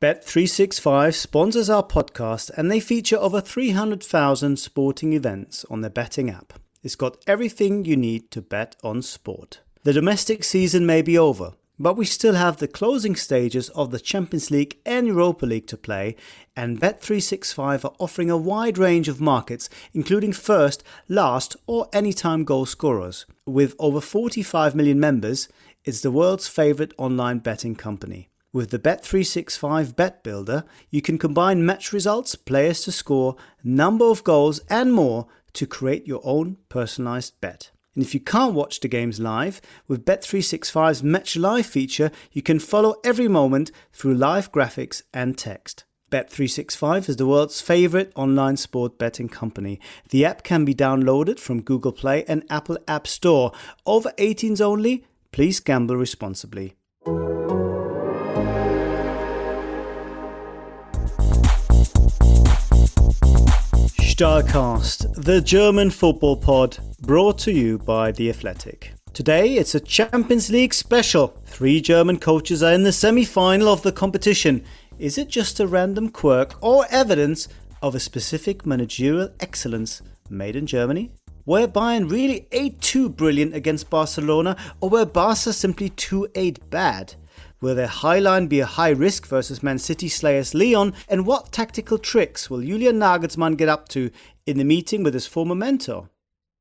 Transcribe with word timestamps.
Bet365 0.00 1.12
sponsors 1.12 1.68
our 1.68 1.82
podcast 1.82 2.48
and 2.56 2.70
they 2.70 2.80
feature 2.80 3.18
over 3.18 3.38
300,000 3.38 4.58
sporting 4.58 5.12
events 5.12 5.66
on 5.68 5.82
their 5.82 5.90
betting 5.90 6.30
app. 6.30 6.54
It's 6.82 6.96
got 6.96 7.22
everything 7.26 7.84
you 7.84 7.98
need 7.98 8.30
to 8.30 8.40
bet 8.40 8.76
on 8.82 9.02
sport. 9.02 9.60
The 9.82 9.92
domestic 9.92 10.42
season 10.42 10.86
may 10.86 11.02
be 11.02 11.18
over, 11.18 11.52
but 11.78 11.98
we 11.98 12.06
still 12.06 12.32
have 12.32 12.56
the 12.56 12.66
closing 12.66 13.14
stages 13.14 13.68
of 13.70 13.90
the 13.90 14.00
Champions 14.00 14.50
League 14.50 14.78
and 14.86 15.06
Europa 15.06 15.44
League 15.44 15.66
to 15.66 15.76
play, 15.76 16.16
and 16.56 16.80
Bet365 16.80 17.84
are 17.84 17.94
offering 17.98 18.30
a 18.30 18.38
wide 18.38 18.78
range 18.78 19.06
of 19.06 19.20
markets, 19.20 19.68
including 19.92 20.32
first, 20.32 20.82
last, 21.10 21.56
or 21.66 21.90
anytime 21.92 22.44
goal 22.44 22.64
scorers. 22.64 23.26
With 23.44 23.74
over 23.78 24.00
45 24.00 24.74
million 24.74 24.98
members, 24.98 25.50
it's 25.84 26.00
the 26.00 26.10
world's 26.10 26.48
favorite 26.48 26.94
online 26.96 27.40
betting 27.40 27.74
company. 27.74 28.29
With 28.52 28.70
the 28.70 28.80
Bet365 28.80 29.94
Bet 29.94 30.24
Builder, 30.24 30.64
you 30.90 31.00
can 31.00 31.18
combine 31.18 31.64
match 31.64 31.92
results, 31.92 32.34
players 32.34 32.82
to 32.82 32.90
score, 32.90 33.36
number 33.62 34.06
of 34.06 34.24
goals, 34.24 34.58
and 34.68 34.92
more 34.92 35.28
to 35.52 35.68
create 35.68 36.04
your 36.08 36.20
own 36.24 36.56
personalized 36.68 37.40
bet. 37.40 37.70
And 37.94 38.02
if 38.02 38.12
you 38.12 38.18
can't 38.18 38.54
watch 38.54 38.80
the 38.80 38.88
games 38.88 39.20
live, 39.20 39.60
with 39.86 40.04
Bet365's 40.04 41.00
Match 41.00 41.36
Live 41.36 41.66
feature, 41.66 42.10
you 42.32 42.42
can 42.42 42.58
follow 42.58 42.96
every 43.04 43.28
moment 43.28 43.70
through 43.92 44.14
live 44.14 44.50
graphics 44.50 45.02
and 45.14 45.38
text. 45.38 45.84
Bet365 46.10 47.08
is 47.08 47.16
the 47.18 47.28
world's 47.28 47.60
favorite 47.60 48.10
online 48.16 48.56
sport 48.56 48.98
betting 48.98 49.28
company. 49.28 49.78
The 50.08 50.24
app 50.24 50.42
can 50.42 50.64
be 50.64 50.74
downloaded 50.74 51.38
from 51.38 51.62
Google 51.62 51.92
Play 51.92 52.24
and 52.26 52.42
Apple 52.50 52.78
App 52.88 53.06
Store. 53.06 53.52
Over 53.86 54.10
18s 54.18 54.60
only. 54.60 55.04
Please 55.30 55.60
gamble 55.60 55.96
responsibly. 55.96 56.74
Stahlcast, 64.20 65.24
the 65.24 65.40
German 65.40 65.88
football 65.88 66.36
pod, 66.36 66.76
brought 67.00 67.38
to 67.38 67.52
you 67.52 67.78
by 67.78 68.12
The 68.12 68.28
Athletic. 68.28 68.92
Today 69.14 69.54
it's 69.54 69.74
a 69.74 69.80
Champions 69.80 70.50
League 70.50 70.74
special. 70.74 71.28
Three 71.46 71.80
German 71.80 72.18
coaches 72.18 72.62
are 72.62 72.74
in 72.74 72.82
the 72.82 72.92
semi 72.92 73.24
final 73.24 73.68
of 73.68 73.80
the 73.80 73.92
competition. 73.92 74.62
Is 74.98 75.16
it 75.16 75.30
just 75.30 75.58
a 75.58 75.66
random 75.66 76.10
quirk 76.10 76.62
or 76.62 76.84
evidence 76.90 77.48
of 77.80 77.94
a 77.94 77.98
specific 77.98 78.66
managerial 78.66 79.30
excellence 79.40 80.02
made 80.28 80.54
in 80.54 80.66
Germany? 80.66 81.12
Were 81.46 81.66
Bayern 81.66 82.10
really 82.10 82.46
8 82.52 82.78
2 82.78 83.08
brilliant 83.08 83.54
against 83.54 83.88
Barcelona, 83.88 84.54
or 84.82 84.90
were 84.90 85.06
Barca 85.06 85.54
simply 85.54 85.88
2 85.88 86.28
8 86.34 86.68
bad? 86.68 87.14
Will 87.60 87.74
their 87.74 87.86
high 87.86 88.18
line 88.18 88.46
be 88.46 88.60
a 88.60 88.66
high 88.66 88.88
risk 88.88 89.26
versus 89.26 89.62
Man 89.62 89.78
City 89.78 90.08
slayers 90.08 90.54
Lyon? 90.54 90.94
And 91.08 91.26
what 91.26 91.52
tactical 91.52 91.98
tricks 91.98 92.48
will 92.48 92.62
Julian 92.62 92.98
Nagelsmann 92.98 93.58
get 93.58 93.68
up 93.68 93.88
to 93.88 94.10
in 94.46 94.56
the 94.56 94.64
meeting 94.64 95.02
with 95.02 95.12
his 95.12 95.26
former 95.26 95.54
mentor? 95.54 96.08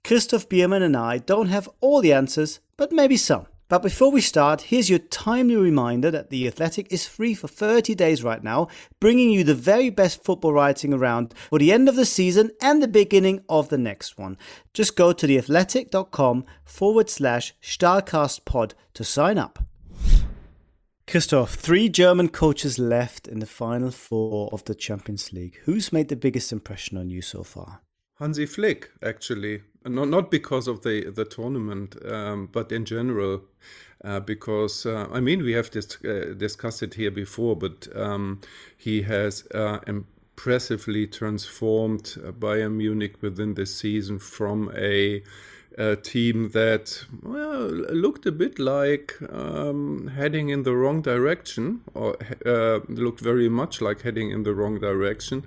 Christoph 0.03 0.50
Biermann 0.50 0.81
and 0.81 0.97
I 0.97 1.19
don't 1.19 1.47
have 1.47 1.69
all 1.80 2.02
the 2.02 2.11
answers, 2.11 2.59
but 2.75 2.91
maybe 2.91 3.16
some. 3.16 3.47
But 3.69 3.83
before 3.83 4.11
we 4.11 4.19
start, 4.19 4.61
here's 4.61 4.89
your 4.89 5.00
timely 5.00 5.56
reminder 5.56 6.09
that 6.09 6.31
The 6.31 6.47
Athletic 6.47 6.91
is 6.91 7.08
free 7.08 7.36
for 7.36 7.47
30 7.47 7.94
days 7.94 8.23
right 8.23 8.44
now, 8.44 8.67
bringing 9.00 9.30
you 9.30 9.44
the 9.44 9.53
very 9.53 9.91
best 9.91 10.23
football 10.23 10.53
writing 10.53 10.91
around 10.91 11.36
for 11.50 11.59
the 11.59 11.72
end 11.72 11.88
of 11.88 11.95
the 11.95 12.06
season 12.06 12.50
and 12.61 12.81
the 12.81 12.88
beginning 12.88 13.44
of 13.47 13.69
the 13.69 13.78
next 13.78 14.17
one. 14.17 14.38
Just 14.73 14.95
go 14.95 15.13
to 15.13 15.28
theathletic.com 15.28 16.45
forward 16.66 17.09
slash 17.09 17.53
StahlcastPod 17.61 18.73
to 18.95 19.03
sign 19.03 19.38
up. 19.38 19.69
Christoph, 21.09 21.55
three 21.55 21.89
German 21.89 22.29
coaches 22.29 22.77
left 22.77 23.27
in 23.27 23.39
the 23.39 23.47
final 23.47 23.89
four 23.89 24.47
of 24.52 24.63
the 24.65 24.75
Champions 24.75 25.33
League. 25.33 25.57
Who's 25.63 25.91
made 25.91 26.09
the 26.09 26.16
biggest 26.16 26.51
impression 26.51 26.99
on 26.99 27.09
you 27.09 27.23
so 27.23 27.41
far? 27.41 27.81
Hansi 28.19 28.45
Flick, 28.45 28.91
actually, 29.01 29.63
not 29.83 30.07
not 30.09 30.29
because 30.29 30.67
of 30.67 30.83
the 30.83 31.09
the 31.09 31.25
tournament, 31.25 31.95
um, 32.06 32.47
but 32.51 32.72
in 32.72 32.85
general, 32.85 33.41
uh, 34.03 34.19
because 34.19 34.85
uh, 34.85 35.07
I 35.11 35.19
mean 35.19 35.41
we 35.41 35.53
have 35.53 35.72
dis- 35.72 35.97
uh, 36.06 36.35
discussed 36.38 36.84
it 36.84 36.94
here 36.94 37.09
before, 37.11 37.55
but 37.55 37.88
um, 37.95 38.41
he 38.78 39.01
has 39.01 39.47
uh, 39.55 39.79
impressively 39.88 41.07
transformed 41.07 42.03
Bayern 42.39 42.75
Munich 42.75 43.19
within 43.19 43.55
this 43.55 43.75
season 43.75 44.19
from 44.19 44.72
a 44.75 45.23
a 45.79 45.95
team 45.95 46.50
that 46.50 47.06
well, 47.23 47.62
looked 47.69 48.25
a 48.25 48.31
bit 48.31 48.59
like 48.59 49.16
um, 49.31 50.12
heading 50.16 50.50
in 50.50 50.63
the 50.63 50.75
wrong 50.75 51.01
direction, 51.01 51.81
or 51.94 52.17
uh, 52.45 52.79
looked 52.90 53.22
very 53.22 53.47
much 53.47 53.81
like 53.81 54.01
heading 54.01 54.29
in 54.29 54.44
the 54.44 54.53
wrong 54.53 54.79
direction, 54.79 55.45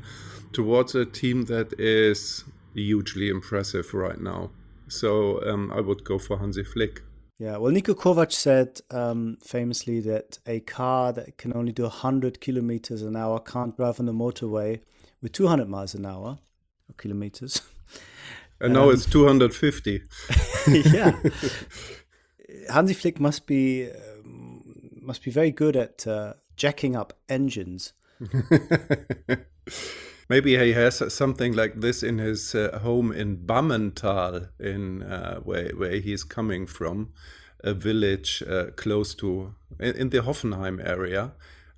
towards 0.53 0.94
a 0.94 1.04
team 1.04 1.44
that 1.44 1.78
is 1.78 2.44
hugely 2.75 3.28
impressive 3.28 3.93
right 3.93 4.20
now. 4.20 4.50
So 4.88 5.43
um, 5.47 5.70
I 5.70 5.81
would 5.81 6.03
go 6.03 6.19
for 6.19 6.38
Hansi 6.38 6.64
Flick. 6.64 7.03
Yeah, 7.38 7.59
well, 7.59 7.72
Niko 7.72 7.94
Kovac 7.94 8.32
said 8.32 8.81
um, 8.91 9.37
famously 9.43 10.00
that 10.00 10.38
a 10.47 10.60
car 10.60 11.12
that 11.12 11.37
can 11.37 11.54
only 11.54 11.72
do 11.72 11.82
100 11.82 12.41
kilometers 12.41 13.03
an 13.03 13.16
hour 13.16 13.38
can't 13.41 13.76
drive 13.76 14.00
on 14.00 14.06
the 14.06 14.12
motorway 14.12 14.81
with 15.20 15.32
200 15.32 15.69
miles 15.69 15.94
an 15.94 16.06
hour, 16.06 16.38
or 16.88 16.94
kilometers. 16.97 17.60
And 18.62 18.75
now 18.75 18.84
um, 18.84 18.95
it's 18.95 19.06
250. 19.06 20.03
yeah. 20.69 21.19
Hansi 22.73 22.95
Flick 22.95 23.19
must 23.19 23.47
be 23.47 23.91
um, 23.91 24.62
must 25.03 25.25
be 25.25 25.33
very 25.33 25.50
good 25.50 25.77
at 25.77 26.06
uh, 26.06 26.34
jacking 26.56 26.95
up 26.95 27.12
engines. 27.28 27.93
Maybe 30.28 30.56
he 30.56 30.73
has 30.73 31.12
something 31.12 31.55
like 31.55 31.81
this 31.81 32.05
in 32.05 32.19
his 32.19 32.55
uh, 32.55 32.78
home 32.83 33.11
in 33.12 33.45
Bammental, 33.45 34.49
in 34.61 35.03
uh, 35.03 35.41
where 35.41 35.71
where 35.71 35.97
he's 35.97 36.23
coming 36.23 36.69
from, 36.69 37.12
a 37.65 37.75
village 37.75 38.44
uh, 38.49 38.67
close 38.77 39.12
to 39.17 39.55
in, 39.81 39.97
in, 39.97 40.11
the 40.11 40.19
Hoffenheim 40.19 40.81
area. 40.87 41.33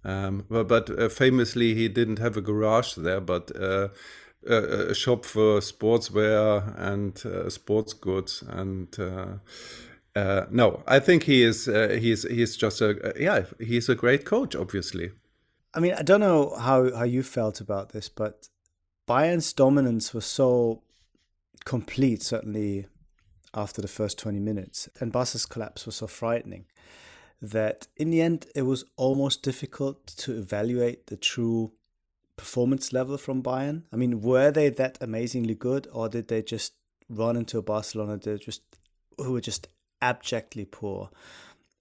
Um, 0.04 0.44
but, 0.50 0.68
but 0.68 0.90
uh, 0.90 1.08
famously, 1.08 1.74
he 1.74 1.88
didn't 1.88 2.18
have 2.18 2.36
a 2.36 2.42
garage 2.42 2.92
there, 2.94 3.22
but 3.22 3.50
a 4.46 4.94
shop 4.94 5.24
for 5.24 5.60
sportswear 5.60 6.74
and 6.78 7.24
uh, 7.26 7.48
sports 7.48 7.92
goods 7.92 8.42
and 8.48 8.98
uh, 8.98 9.38
uh, 10.16 10.46
no 10.50 10.82
i 10.86 10.98
think 10.98 11.24
he 11.24 11.42
is 11.42 11.68
uh, 11.68 11.96
he's 12.00 12.22
he's 12.28 12.56
just 12.56 12.80
a 12.80 13.12
yeah 13.18 13.44
he's 13.58 13.88
a 13.88 13.94
great 13.94 14.24
coach 14.24 14.54
obviously. 14.54 15.10
I 15.72 15.80
mean 15.80 15.94
i 15.94 16.02
don't 16.02 16.20
know 16.20 16.54
how 16.56 16.94
how 16.94 17.04
you 17.04 17.22
felt 17.22 17.60
about 17.60 17.90
this 17.90 18.08
but 18.08 18.48
bayern's 19.06 19.52
dominance 19.52 20.14
was 20.14 20.24
so 20.24 20.82
complete 21.64 22.22
certainly 22.22 22.86
after 23.54 23.80
the 23.80 23.88
first 23.88 24.18
20 24.18 24.38
minutes 24.38 24.88
and 25.00 25.12
barca's 25.12 25.46
collapse 25.46 25.86
was 25.86 25.96
so 25.96 26.06
frightening 26.06 26.66
that 27.40 27.88
in 27.96 28.10
the 28.10 28.22
end 28.22 28.46
it 28.54 28.62
was 28.62 28.84
almost 28.96 29.42
difficult 29.42 30.06
to 30.06 30.36
evaluate 30.36 31.06
the 31.06 31.16
true 31.16 31.72
performance 32.36 32.92
level 32.92 33.18
from 33.18 33.42
Bayern? 33.42 33.82
I 33.92 33.96
mean, 33.96 34.20
were 34.20 34.50
they 34.50 34.68
that 34.70 34.98
amazingly 35.00 35.54
good, 35.54 35.88
or 35.92 36.08
did 36.08 36.28
they 36.28 36.42
just 36.42 36.74
run 37.08 37.36
into 37.36 37.58
a 37.58 37.62
Barcelona 37.62 38.16
that 38.18 38.42
just 38.42 38.62
who 39.18 39.32
were 39.32 39.40
just 39.40 39.68
abjectly 40.02 40.64
poor? 40.64 41.10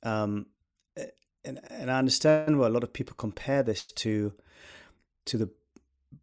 Um, 0.04 0.48
and 1.46 1.60
and 1.70 1.92
I 1.92 2.00
understand 2.00 2.60
why 2.60 2.68
a 2.68 2.70
lot 2.70 2.84
of 2.84 2.94
people 2.94 3.16
compare 3.18 3.64
this 3.64 3.84
to 3.84 4.34
to 5.26 5.38
the 5.38 5.50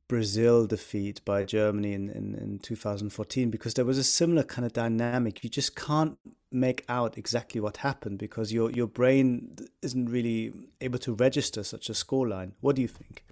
Brazil 0.09 0.67
defeat 0.67 1.25
by 1.25 1.45
Germany 1.45 1.93
in, 1.93 2.09
in, 2.11 2.35
in 2.35 2.59
2014 2.59 3.49
because 3.49 3.75
there 3.75 3.85
was 3.85 3.97
a 3.97 4.05
similar 4.05 4.43
kind 4.43 4.67
of 4.67 4.73
dynamic. 4.73 5.45
You 5.45 5.51
just 5.51 5.77
can't 5.77 6.19
make 6.51 6.85
out 6.89 7.17
exactly 7.17 7.61
what 7.61 7.79
happened 7.79 8.19
because 8.19 8.53
your 8.53 8.71
your 8.73 8.89
brain 8.89 9.57
isn't 9.83 10.07
really 10.07 10.53
able 10.81 10.99
to 10.99 11.15
register 11.15 11.63
such 11.63 11.89
a 11.89 11.93
scoreline. 11.93 12.53
What 12.61 12.77
do 12.77 12.83
you 12.83 12.89
think? 12.89 13.25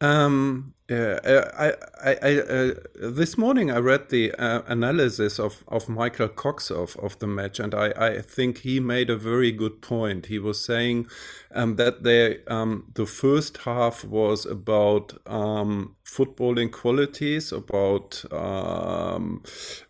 Um, 0.00 0.74
yeah, 0.88 1.18
I, 1.24 1.72
I, 2.02 2.16
I 2.22 2.38
uh, 2.40 2.74
this 2.94 3.36
morning 3.36 3.70
I 3.70 3.78
read 3.78 4.08
the 4.08 4.32
uh, 4.34 4.62
analysis 4.66 5.38
of, 5.38 5.64
of 5.68 5.88
Michael 5.88 6.28
Cox 6.28 6.70
of, 6.70 6.96
of 6.96 7.18
the 7.18 7.26
match, 7.26 7.58
and 7.58 7.74
I, 7.74 7.88
I 7.96 8.22
think 8.22 8.58
he 8.58 8.80
made 8.80 9.10
a 9.10 9.16
very 9.16 9.52
good 9.52 9.82
point. 9.82 10.26
He 10.26 10.38
was 10.38 10.64
saying 10.64 11.08
um, 11.52 11.76
that 11.76 12.04
they, 12.04 12.38
um, 12.46 12.92
the 12.94 13.04
first 13.06 13.58
half 13.58 14.04
was 14.04 14.46
about 14.46 15.14
um, 15.26 15.96
footballing 16.06 16.72
qualities, 16.72 17.52
about 17.52 18.24
um, 18.32 19.42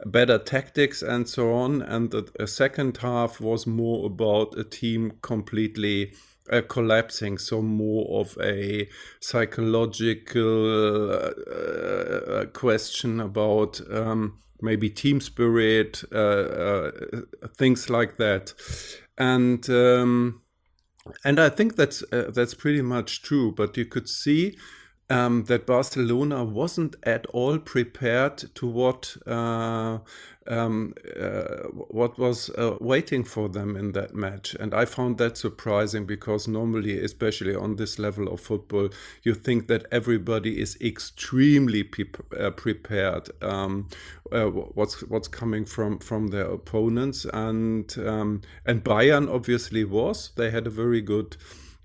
better 0.07 0.39
tactics, 0.39 1.03
and 1.03 1.29
so 1.29 1.53
on, 1.53 1.83
and 1.83 2.11
the 2.11 2.47
second 2.47 2.97
half 2.97 3.41
was 3.41 3.67
more 3.67 4.07
about 4.07 4.59
a 4.59 4.65
team 4.65 5.13
completely 5.23 6.15
uh, 6.51 6.63
collapsing, 6.69 7.39
so 7.39 7.63
more 7.63 8.21
of 8.21 8.37
a 8.43 8.89
psychological 9.21 11.11
uh, 11.11 11.31
uh, 11.51 12.47
question 12.47 13.21
about 13.21 13.81
um, 13.91 14.39
maybe 14.61 14.91
team 14.91 15.21
spirit, 15.21 16.03
uh, 16.13 16.19
uh, 16.19 16.91
things 17.57 17.89
like 17.91 18.17
that. 18.17 18.55
And 19.17 19.69
um, 19.71 20.43
and 21.25 21.41
I 21.41 21.49
think 21.49 21.77
that's 21.77 22.03
that's 22.11 22.55
pretty 22.55 22.83
much 22.83 23.23
true. 23.23 23.53
But 23.53 23.77
you 23.77 23.87
could 23.87 24.09
see 24.09 24.57
um, 25.11 25.45
that 25.45 25.67
Barcelona 25.67 26.45
wasn't 26.45 26.97
at 27.03 27.27
all 27.27 27.59
prepared 27.59 28.45
to 28.55 28.67
what 28.67 29.17
uh, 29.27 29.99
um, 30.47 30.95
uh, 31.19 31.69
what 31.89 32.19
was 32.19 32.49
uh, 32.51 32.77
waiting 32.81 33.23
for 33.23 33.49
them 33.49 33.77
in 33.77 33.93
that 33.93 34.15
match, 34.15 34.55
and 34.59 34.73
I 34.73 34.87
found 34.87 35.19
that 35.19 35.37
surprising 35.37 36.07
because 36.07 36.49
normally, 36.49 36.99
especially 36.99 37.55
on 37.55 37.77
this 37.77 37.99
level 37.99 38.29
of 38.29 38.41
football, 38.41 38.89
you 39.23 39.35
think 39.35 39.69
that 39.69 39.87
everybody 39.93 40.61
is 40.61 40.79
extremely 40.81 41.85
pe- 41.85 42.05
uh, 42.39 42.51
prepared. 42.51 43.29
Um, 43.43 43.89
uh, 44.33 44.47
what's 44.47 45.03
what's 45.03 45.29
coming 45.29 45.65
from 45.67 45.99
from 45.99 46.29
their 46.29 46.51
opponents, 46.51 47.27
and 47.27 47.95
um, 47.99 48.41
and 48.65 48.83
Bayern 48.83 49.33
obviously 49.33 49.85
was. 49.85 50.31
They 50.37 50.51
had 50.51 50.67
a 50.67 50.71
very 50.71 51.03
good 51.03 51.37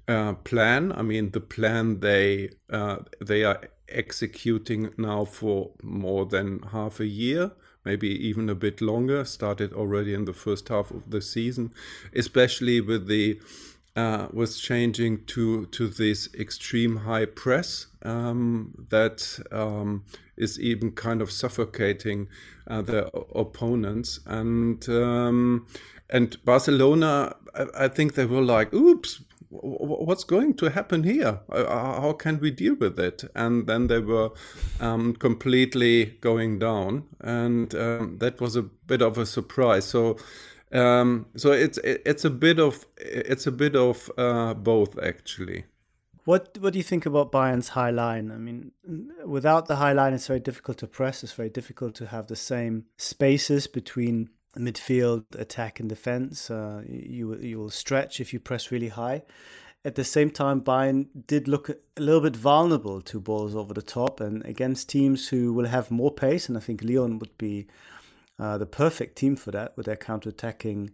uh, 0.07 0.33
plan. 0.33 0.91
I 0.91 1.01
mean, 1.01 1.31
the 1.31 1.41
plan 1.41 1.99
they 1.99 2.51
uh, 2.69 2.97
they 3.21 3.43
are 3.43 3.61
executing 3.89 4.93
now 4.97 5.25
for 5.25 5.71
more 5.81 6.25
than 6.25 6.59
half 6.71 6.99
a 6.99 7.05
year, 7.05 7.51
maybe 7.85 8.09
even 8.09 8.49
a 8.49 8.55
bit 8.55 8.81
longer. 8.81 9.25
Started 9.25 9.73
already 9.73 10.13
in 10.13 10.25
the 10.25 10.33
first 10.33 10.69
half 10.69 10.91
of 10.91 11.11
the 11.11 11.21
season, 11.21 11.73
especially 12.13 12.81
with 12.81 13.07
the 13.07 13.39
uh, 13.95 14.27
was 14.31 14.59
changing 14.59 15.25
to 15.25 15.67
to 15.67 15.87
this 15.87 16.29
extreme 16.33 16.97
high 16.97 17.25
press 17.25 17.87
um, 18.03 18.73
that 18.89 19.39
um, 19.51 20.03
is 20.35 20.59
even 20.59 20.91
kind 20.91 21.21
of 21.21 21.31
suffocating 21.31 22.27
uh, 22.67 22.81
the 22.81 23.05
opponents 23.35 24.19
and 24.25 24.89
um, 24.89 25.67
and 26.09 26.43
Barcelona 26.43 27.35
I, 27.75 27.87
think 27.87 28.15
they 28.15 28.25
were 28.25 28.41
like 28.41 28.73
oops 28.73 29.21
what's 29.61 30.23
going 30.23 30.55
to 30.55 30.69
happen 30.69 31.03
here? 31.03 31.39
Uh, 31.49 31.63
uh, 31.63 32.01
how 32.01 32.13
can 32.13 32.39
we 32.39 32.51
deal 32.51 32.75
with 32.75 32.99
it? 32.99 33.23
And 33.35 33.67
then 33.67 33.87
they 33.87 33.99
were 33.99 34.31
um, 34.79 35.13
completely 35.13 36.17
going 36.21 36.59
down, 36.59 37.03
and 37.21 37.73
um, 37.75 38.17
that 38.19 38.41
was 38.41 38.55
a 38.55 38.63
bit 38.63 39.01
of 39.01 39.17
a 39.17 39.25
surprise. 39.25 39.85
So, 39.85 40.17
um, 40.71 41.27
so 41.35 41.51
it's 41.51 41.77
it's 41.83 42.25
a 42.25 42.29
bit 42.29 42.59
of 42.59 42.85
it's 42.97 43.45
a 43.45 43.51
bit 43.51 43.75
of 43.75 44.09
uh, 44.17 44.53
both 44.55 44.97
actually. 44.99 45.65
What 46.25 46.57
what 46.59 46.73
do 46.73 46.79
you 46.79 46.83
think 46.83 47.05
about 47.05 47.31
Bayern's 47.31 47.69
high 47.69 47.91
line? 47.91 48.31
I 48.31 48.37
mean, 48.37 48.71
without 49.25 49.67
the 49.67 49.75
high 49.75 49.93
line, 49.93 50.13
it's 50.13 50.27
very 50.27 50.39
difficult 50.39 50.77
to 50.79 50.87
press. 50.87 51.23
It's 51.23 51.33
very 51.33 51.49
difficult 51.49 51.95
to 51.95 52.07
have 52.07 52.27
the 52.27 52.35
same 52.35 52.85
spaces 52.97 53.67
between 53.67 54.29
midfield, 54.57 55.25
attack, 55.37 55.79
and 55.79 55.89
defense. 55.89 56.49
Uh, 56.49 56.83
you 56.87 57.35
you 57.37 57.59
will 57.59 57.69
stretch 57.69 58.19
if 58.19 58.33
you 58.33 58.39
press 58.39 58.71
really 58.71 58.89
high. 58.89 59.23
At 59.85 59.95
the 59.95 60.03
same 60.05 60.29
time, 60.29 60.61
Bayern 60.61 61.07
did 61.27 61.47
look 61.47 61.69
a 61.69 61.75
little 61.97 62.21
bit 62.21 62.37
vulnerable 62.37 63.01
to 63.01 63.19
balls 63.19 63.53
over 63.53 63.73
the 63.73 63.81
top, 63.81 64.21
and 64.21 64.43
against 64.45 64.89
teams 64.89 65.27
who 65.27 65.53
will 65.53 65.67
have 65.67 65.91
more 65.91 66.11
pace, 66.11 66.47
and 66.47 66.57
I 66.57 66.61
think 66.61 66.81
Lyon 66.83 67.19
would 67.19 67.37
be 67.37 67.67
uh, 68.39 68.57
the 68.57 68.65
perfect 68.65 69.17
team 69.17 69.35
for 69.35 69.51
that 69.51 69.75
with 69.75 69.85
their 69.85 69.97
counter-attacking 69.97 70.91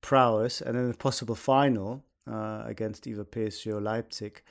prowess, 0.00 0.60
and 0.60 0.76
then 0.76 0.90
a 0.90 0.94
possible 0.94 1.36
final 1.36 2.04
uh, 2.26 2.64
against 2.66 3.06
either 3.06 3.24
PSG 3.24 3.72
or 3.72 3.80
Leipzig. 3.80 4.42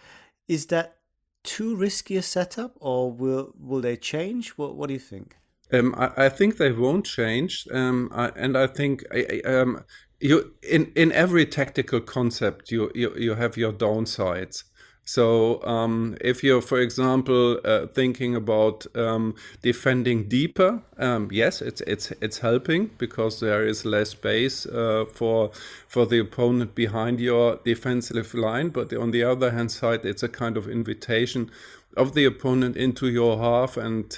Is 0.47 0.67
that 0.67 0.97
too 1.43 1.75
risky 1.75 2.15
a 2.15 2.21
setup, 2.21 2.77
or 2.79 3.11
will 3.11 3.53
will 3.59 3.81
they 3.81 3.97
change? 3.97 4.51
What 4.51 4.75
What 4.75 4.87
do 4.87 4.93
you 4.93 4.99
think? 4.99 5.35
Um, 5.73 5.95
I, 5.97 6.25
I, 6.25 6.29
think 6.29 6.57
they 6.57 6.71
won't 6.71 7.05
change, 7.05 7.67
um, 7.71 8.09
I, 8.13 8.31
and 8.35 8.55
I 8.55 8.67
think 8.67 9.03
um, 9.45 9.83
you 10.19 10.53
in 10.61 10.91
in 10.95 11.11
every 11.11 11.45
tactical 11.45 11.99
concept 11.99 12.71
you 12.71 12.91
you, 12.93 13.13
you 13.15 13.35
have 13.35 13.57
your 13.57 13.73
downsides. 13.73 14.63
So 15.05 15.61
um, 15.63 16.15
if 16.21 16.43
you're, 16.43 16.61
for 16.61 16.79
example, 16.79 17.59
uh, 17.65 17.87
thinking 17.87 18.35
about 18.35 18.85
um, 18.95 19.35
defending 19.61 20.29
deeper, 20.29 20.81
um, 20.97 21.27
yes, 21.31 21.61
it's 21.61 21.81
it's 21.81 22.11
it's 22.21 22.37
helping 22.39 22.91
because 22.97 23.41
there 23.41 23.65
is 23.65 23.83
less 23.83 24.11
space 24.11 24.65
uh, 24.65 25.05
for 25.11 25.51
for 25.87 26.05
the 26.05 26.19
opponent 26.19 26.73
behind 26.73 27.19
your 27.19 27.59
defensive 27.65 28.33
line. 28.33 28.69
But 28.69 28.93
on 28.93 29.11
the 29.11 29.23
other 29.23 29.51
hand 29.51 29.71
side, 29.71 30.05
it's 30.05 30.23
a 30.23 30.29
kind 30.29 30.55
of 30.55 30.69
invitation 30.69 31.51
of 31.97 32.13
the 32.13 32.23
opponent 32.25 32.77
into 32.77 33.09
your 33.09 33.37
half 33.37 33.75
and 33.75 34.17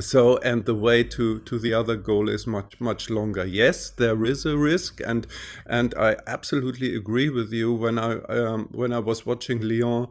so 0.00 0.38
and 0.38 0.64
the 0.64 0.74
way 0.74 1.02
to 1.02 1.40
to 1.40 1.58
the 1.58 1.72
other 1.74 1.96
goal 1.96 2.28
is 2.28 2.46
much 2.46 2.80
much 2.80 3.10
longer. 3.10 3.44
Yes 3.44 3.90
there 3.90 4.24
is 4.24 4.44
a 4.46 4.56
risk 4.56 5.00
and 5.04 5.26
and 5.66 5.94
i 5.98 6.16
absolutely 6.26 6.94
agree 6.94 7.30
with 7.30 7.52
you. 7.52 7.72
When 7.72 7.98
i 7.98 8.18
um, 8.28 8.68
when 8.72 8.92
i 8.92 8.98
was 8.98 9.26
watching 9.26 9.60
lyon 9.60 10.08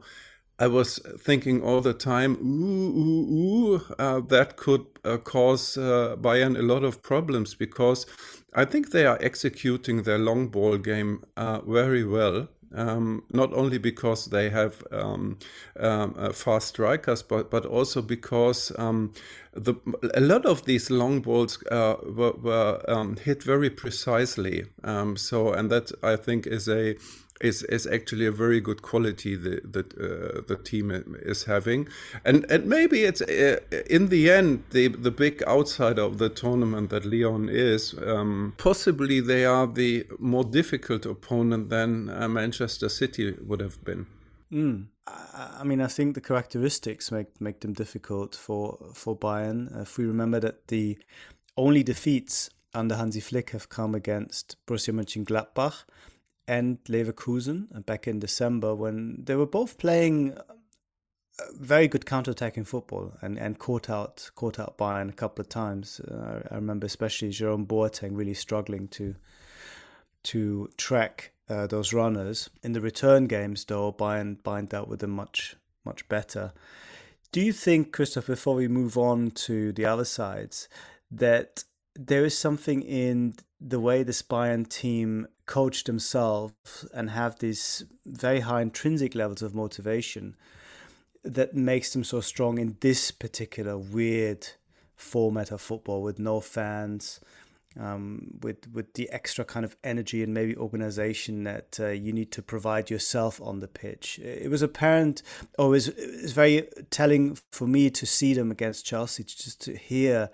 i 0.59 0.67
was 0.67 0.99
thinking 1.19 1.61
all 1.61 1.81
the 1.81 1.93
time 1.93 2.33
ooh 2.41 2.89
ooh 3.03 3.25
ooh 3.39 3.81
uh, 3.99 4.19
that 4.21 4.57
could 4.57 4.85
uh, 5.05 5.17
cause 5.17 5.77
uh, 5.77 6.15
bayern 6.19 6.57
a 6.57 6.61
lot 6.61 6.83
of 6.83 7.01
problems 7.03 7.53
because 7.53 8.05
i 8.53 8.65
think 8.65 8.91
they 8.91 9.05
are 9.05 9.19
executing 9.21 10.03
their 10.03 10.17
long 10.17 10.47
ball 10.47 10.77
game 10.77 11.23
uh, 11.37 11.61
very 11.61 12.03
well 12.03 12.47
um, 12.73 13.23
not 13.31 13.53
only 13.53 13.77
because 13.77 14.25
they 14.25 14.49
have 14.49 14.83
um, 14.91 15.37
um, 15.79 16.15
uh, 16.17 16.31
fast 16.31 16.67
strikers, 16.69 17.23
but 17.23 17.49
but 17.49 17.65
also 17.65 18.01
because 18.01 18.71
um, 18.77 19.13
the 19.53 19.75
a 20.13 20.21
lot 20.21 20.45
of 20.45 20.65
these 20.65 20.89
long 20.89 21.21
balls 21.21 21.63
uh, 21.71 21.95
were, 22.03 22.33
were 22.33 22.81
um, 22.87 23.17
hit 23.17 23.43
very 23.43 23.69
precisely. 23.69 24.65
Um, 24.83 25.17
so 25.17 25.53
and 25.53 25.71
that 25.71 25.91
I 26.03 26.15
think 26.15 26.47
is 26.47 26.67
a 26.67 26.95
is 27.41 27.63
is 27.63 27.87
actually 27.87 28.25
a 28.25 28.31
very 28.31 28.59
good 28.59 28.81
quality 28.81 29.35
that 29.35 29.73
that 29.73 29.93
uh, 29.97 30.41
the 30.47 30.57
team 30.63 30.91
is 31.21 31.45
having, 31.45 31.87
and 32.25 32.45
and 32.51 32.65
maybe 32.65 33.03
it's 33.03 33.21
uh, 33.21 33.59
in 33.89 34.09
the 34.09 34.31
end 34.31 34.63
the 34.71 34.87
the 34.87 35.11
big 35.11 35.43
outsider 35.43 36.01
of 36.01 36.17
the 36.17 36.29
tournament 36.29 36.89
that 36.89 37.05
Lyon 37.05 37.49
is. 37.49 37.93
Um, 38.05 38.53
possibly 38.57 39.19
they 39.19 39.45
are 39.45 39.67
the 39.67 40.05
more 40.19 40.43
difficult 40.43 41.05
opponent 41.05 41.69
than 41.69 42.09
uh, 42.09 42.27
Manchester 42.27 42.89
City 42.89 43.35
would 43.45 43.61
have 43.61 43.83
been. 43.83 44.07
Mm. 44.51 44.87
I 45.59 45.63
mean, 45.63 45.81
I 45.81 45.87
think 45.87 46.15
the 46.15 46.21
characteristics 46.21 47.11
make 47.11 47.39
make 47.39 47.59
them 47.59 47.73
difficult 47.73 48.35
for 48.35 48.77
for 48.93 49.17
Bayern. 49.17 49.81
If 49.81 49.97
we 49.97 50.05
remember 50.05 50.39
that 50.39 50.67
the 50.67 50.97
only 51.55 51.83
defeats 51.83 52.49
under 52.73 52.95
Hansi 52.95 53.19
Flick 53.19 53.51
have 53.51 53.69
come 53.69 53.95
against 53.95 54.57
Borussia 54.65 54.93
Mönchengladbach 54.93 55.85
and 56.47 56.83
Leverkusen 56.85 57.85
back 57.85 58.07
in 58.07 58.19
December 58.19 58.73
when 58.73 59.23
they 59.25 59.35
were 59.35 59.45
both 59.45 59.77
playing 59.77 60.37
uh, 60.37 60.43
very 61.59 61.87
good 61.87 62.05
counter-attacking 62.05 62.63
football 62.63 63.13
and, 63.21 63.37
and 63.37 63.59
caught 63.59 63.89
out 63.89 64.31
caught 64.35 64.59
out 64.59 64.77
Bayern 64.77 65.09
a 65.09 65.13
couple 65.13 65.41
of 65.41 65.49
times. 65.49 65.99
Uh, 65.99 66.41
I 66.49 66.55
remember 66.55 66.85
especially 66.85 67.29
Jerome 67.29 67.65
Boateng 67.65 68.17
really 68.17 68.33
struggling 68.33 68.87
to 68.89 69.15
to 70.23 70.69
track 70.77 71.33
uh, 71.49 71.67
those 71.67 71.93
runners. 71.93 72.49
In 72.63 72.73
the 72.73 72.81
return 72.81 73.27
games, 73.27 73.65
though, 73.65 73.91
Bayern 73.91 74.41
Bayern 74.41 74.69
dealt 74.69 74.87
with 74.87 74.99
them 74.99 75.11
much 75.11 75.55
much 75.85 76.07
better. 76.09 76.53
Do 77.31 77.41
you 77.41 77.51
think, 77.51 77.91
Christoph, 77.91 78.27
before 78.27 78.55
we 78.55 78.67
move 78.67 78.97
on 78.97 79.31
to 79.31 79.73
the 79.73 79.85
other 79.85 80.05
sides, 80.05 80.69
that 81.11 81.65
there 81.93 82.23
is 82.23 82.37
something 82.37 82.81
in 82.81 83.35
the 83.59 83.79
way 83.79 84.03
the 84.03 84.11
Bayern 84.11 84.67
team 84.67 85.27
coach 85.45 85.83
themselves 85.85 86.85
and 86.93 87.09
have 87.09 87.39
these 87.39 87.85
very 88.05 88.41
high 88.41 88.61
intrinsic 88.61 89.15
levels 89.15 89.41
of 89.41 89.55
motivation 89.55 90.35
that 91.23 91.55
makes 91.55 91.93
them 91.93 92.03
so 92.03 92.21
strong 92.21 92.57
in 92.57 92.77
this 92.81 93.11
particular 93.11 93.77
weird 93.77 94.47
format 94.95 95.51
of 95.51 95.61
football 95.61 96.01
with 96.01 96.19
no 96.19 96.39
fans, 96.39 97.19
um, 97.79 98.39
with 98.41 98.67
with 98.71 98.93
the 98.93 99.09
extra 99.11 99.45
kind 99.45 99.65
of 99.65 99.75
energy 99.83 100.23
and 100.23 100.33
maybe 100.33 100.55
organization 100.55 101.43
that 101.43 101.79
uh, 101.79 101.87
you 101.87 102.11
need 102.13 102.31
to 102.31 102.41
provide 102.41 102.89
yourself 102.89 103.41
on 103.41 103.59
the 103.59 103.67
pitch. 103.67 104.19
It 104.19 104.49
was 104.49 104.61
apparent, 104.61 105.21
or 105.57 105.67
it 105.67 105.69
was, 105.69 105.87
it 105.89 106.21
was 106.23 106.31
very 106.33 106.67
telling 106.89 107.37
for 107.51 107.67
me 107.67 107.89
to 107.91 108.05
see 108.05 108.33
them 108.33 108.51
against 108.51 108.85
Chelsea, 108.85 109.23
just 109.23 109.61
to 109.61 109.75
hear 109.75 110.29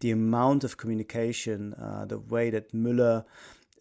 the 0.00 0.10
amount 0.10 0.64
of 0.64 0.76
communication, 0.76 1.74
uh, 1.74 2.04
the 2.06 2.18
way 2.18 2.50
that 2.50 2.72
Müller 2.72 3.24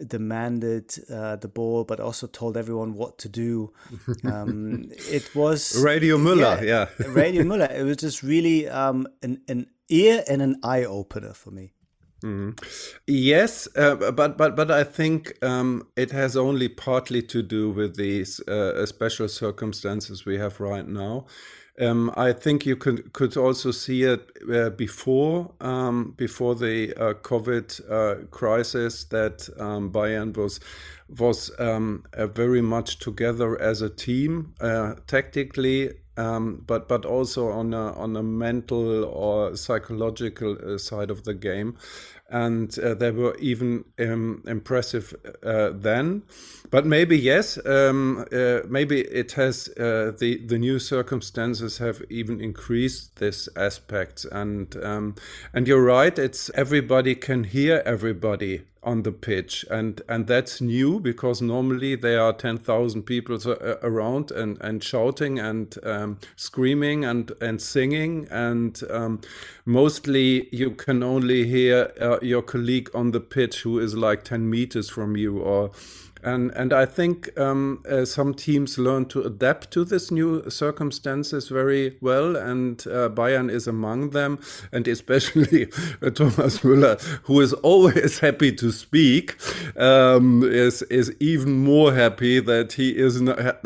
demanded 0.05 0.93
uh, 1.11 1.35
the 1.37 1.47
ball, 1.47 1.83
but 1.83 1.99
also 1.99 2.27
told 2.27 2.57
everyone 2.57 2.93
what 2.93 3.17
to 3.19 3.29
do. 3.29 3.73
Um, 4.23 4.91
it 5.09 5.33
was 5.35 5.81
Radio 5.81 6.17
Müller, 6.17 6.61
yeah, 6.61 6.87
yeah. 6.99 7.07
Radio 7.13 7.43
Müller. 7.43 7.71
It 7.71 7.83
was 7.83 7.97
just 7.97 8.23
really 8.23 8.67
um, 8.67 9.07
an, 9.21 9.41
an 9.47 9.67
ear 9.89 10.23
and 10.27 10.41
an 10.41 10.59
eye 10.63 10.83
opener 10.83 11.33
for 11.33 11.51
me. 11.51 11.73
Mm. 12.23 12.57
Yes, 13.05 13.67
uh, 13.75 14.11
but 14.11 14.37
but 14.37 14.55
but 14.55 14.71
I 14.71 14.83
think 14.83 15.37
um, 15.43 15.87
it 15.95 16.11
has 16.11 16.35
only 16.35 16.67
partly 16.67 17.21
to 17.23 17.43
do 17.43 17.69
with 17.69 17.95
these 17.95 18.41
uh, 18.47 18.85
special 18.85 19.27
circumstances 19.27 20.25
we 20.25 20.37
have 20.37 20.59
right 20.59 20.87
now. 20.87 21.27
Um, 21.79 22.11
I 22.17 22.33
think 22.33 22.65
you 22.65 22.75
could 22.75 23.13
could 23.13 23.37
also 23.37 23.69
see 23.71 24.03
it 24.03 24.31
uh, 24.51 24.71
before 24.71 25.53
um, 25.61 26.15
before 26.17 26.55
the 26.55 26.93
uh, 26.95 27.13
COVID 27.13 27.91
uh, 27.91 28.25
crisis 28.31 29.03
that 29.05 29.47
um, 29.59 29.91
Bayern 29.91 30.35
was 30.35 30.59
was 31.07 31.51
um, 31.59 32.03
uh, 32.13 32.25
very 32.27 32.61
much 32.61 32.97
together 32.97 33.61
as 33.61 33.83
a 33.83 33.89
team 33.89 34.55
uh, 34.59 34.95
tactically 35.05 35.91
um, 36.17 36.63
but 36.65 36.87
but 36.87 37.05
also 37.05 37.49
on 37.49 37.73
a 37.73 37.93
on 37.93 38.15
a 38.15 38.23
mental 38.23 39.05
or 39.05 39.55
psychological 39.55 40.57
uh, 40.63 40.77
side 40.77 41.11
of 41.11 41.23
the 41.23 41.33
game, 41.33 41.77
and 42.29 42.77
uh, 42.79 42.93
they 42.93 43.11
were 43.11 43.35
even 43.37 43.85
um, 43.99 44.43
impressive 44.45 45.15
uh, 45.43 45.69
then. 45.73 46.23
But 46.69 46.85
maybe 46.85 47.17
yes, 47.17 47.57
um, 47.65 48.25
uh, 48.31 48.59
maybe 48.67 49.01
it 49.01 49.33
has 49.33 49.69
uh, 49.79 50.11
the 50.17 50.41
the 50.45 50.57
new 50.57 50.79
circumstances 50.79 51.77
have 51.77 52.03
even 52.09 52.41
increased 52.41 53.17
this 53.17 53.47
aspect, 53.55 54.25
and 54.31 54.75
um, 54.83 55.15
and 55.53 55.67
you're 55.67 55.83
right. 55.83 56.17
It's 56.19 56.49
everybody 56.55 57.15
can 57.15 57.45
hear 57.45 57.81
everybody 57.85 58.63
on 58.87 59.03
the 59.03 59.11
pitch 59.11 59.65
and 59.69 60.01
and 60.07 60.27
that's 60.27 60.61
new 60.61 60.99
because 60.99 61.41
normally 61.41 61.93
there 61.95 62.21
are 62.21 62.31
10,000 62.31 63.03
people 63.03 63.37
uh, 63.45 63.75
around 63.83 64.31
and 64.31 64.57
and 64.61 64.81
shouting 64.81 65.37
and 65.37 65.77
um, 65.83 66.17
screaming 66.37 67.03
and 67.03 67.33
and 67.41 67.61
singing 67.61 68.27
and 68.31 68.81
um, 68.89 69.19
mostly 69.65 70.47
you 70.55 70.71
can 70.71 71.03
only 71.03 71.45
hear 71.45 71.91
uh, 71.99 72.16
your 72.21 72.41
colleague 72.41 72.89
on 72.93 73.11
the 73.11 73.19
pitch 73.19 73.61
who 73.61 73.79
is 73.79 73.95
like 73.95 74.23
10 74.23 74.49
meters 74.49 74.89
from 74.89 75.15
you 75.17 75.39
or 75.39 75.71
and 76.23 76.51
and 76.51 76.73
I 76.73 76.85
think 76.85 77.37
um, 77.39 77.83
uh, 77.89 78.05
some 78.05 78.33
teams 78.33 78.77
learn 78.77 79.05
to 79.05 79.21
adapt 79.21 79.71
to 79.71 79.85
this 79.85 80.11
new 80.11 80.49
circumstances 80.49 81.49
very 81.49 81.97
well, 82.01 82.35
and 82.35 82.81
uh, 82.87 83.09
Bayern 83.09 83.49
is 83.49 83.67
among 83.67 84.11
them, 84.11 84.39
and 84.71 84.87
especially 84.87 85.65
Thomas 86.15 86.59
Müller, 86.59 86.99
who 87.23 87.39
is 87.41 87.53
always 87.53 88.19
happy 88.27 88.51
to 88.53 88.71
speak, 88.71 89.35
um, 89.77 90.43
is 90.43 90.81
is 90.83 91.15
even 91.19 91.59
more 91.63 91.93
happy 91.93 92.39
that 92.39 92.73
he 92.73 92.97
is 92.97 93.21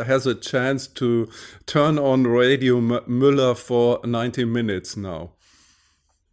has 0.05 0.27
a 0.27 0.35
chance 0.35 0.87
to 0.87 1.29
turn 1.65 1.97
on 1.97 2.27
Radio 2.27 2.79
Müller 2.79 3.57
for 3.57 3.99
ninety 4.05 4.45
minutes 4.45 4.97
now. 4.97 5.31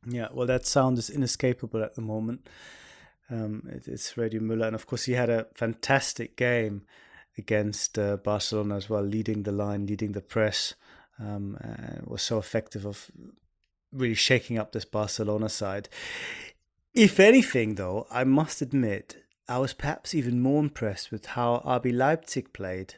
Yeah, 0.08 0.28
well, 0.32 0.46
that 0.46 0.66
sound 0.66 0.98
is 0.98 1.10
inescapable 1.10 1.82
at 1.82 1.94
the 1.94 2.02
moment. 2.02 2.48
Um, 3.30 3.68
it, 3.70 3.86
it's 3.86 4.16
Radio 4.16 4.40
Müller, 4.40 4.66
and 4.66 4.74
of 4.74 4.86
course 4.86 5.04
he 5.04 5.12
had 5.12 5.28
a 5.28 5.46
fantastic 5.54 6.36
game 6.36 6.82
against 7.36 7.98
uh, 7.98 8.16
Barcelona 8.16 8.76
as 8.76 8.88
well, 8.88 9.02
leading 9.02 9.42
the 9.42 9.52
line, 9.52 9.86
leading 9.86 10.12
the 10.12 10.20
press. 10.20 10.74
Um, 11.20 11.58
was 12.04 12.22
so 12.22 12.38
effective 12.38 12.86
of 12.86 13.10
really 13.92 14.14
shaking 14.14 14.56
up 14.56 14.72
this 14.72 14.84
Barcelona 14.84 15.48
side. 15.48 15.88
If 16.94 17.20
anything, 17.20 17.74
though, 17.74 18.06
I 18.10 18.24
must 18.24 18.62
admit 18.62 19.16
I 19.48 19.58
was 19.58 19.72
perhaps 19.72 20.14
even 20.14 20.40
more 20.40 20.60
impressed 20.60 21.10
with 21.10 21.26
how 21.26 21.62
RB 21.64 21.94
Leipzig 21.94 22.52
played. 22.52 22.94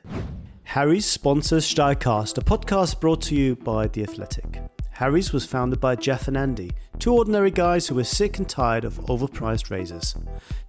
Harry's 0.65 1.07
sponsors 1.07 1.65
Steilcast, 1.73 2.39
a 2.39 2.41
podcast 2.43 3.01
brought 3.01 3.23
to 3.23 3.35
you 3.35 3.57
by 3.57 3.89
The 3.89 4.03
Athletic. 4.03 4.80
Harry's 5.01 5.33
was 5.33 5.47
founded 5.47 5.81
by 5.81 5.97
Jeff 5.97 6.29
and 6.29 6.37
Andy, 6.37 6.71
two 6.99 7.15
ordinary 7.15 7.51
guys 7.51 7.89
who 7.89 7.95
were 7.95 8.05
sick 8.05 8.37
and 8.37 8.47
tired 8.47 8.85
of 8.85 9.01
overpriced 9.07 9.71
razors. 9.71 10.15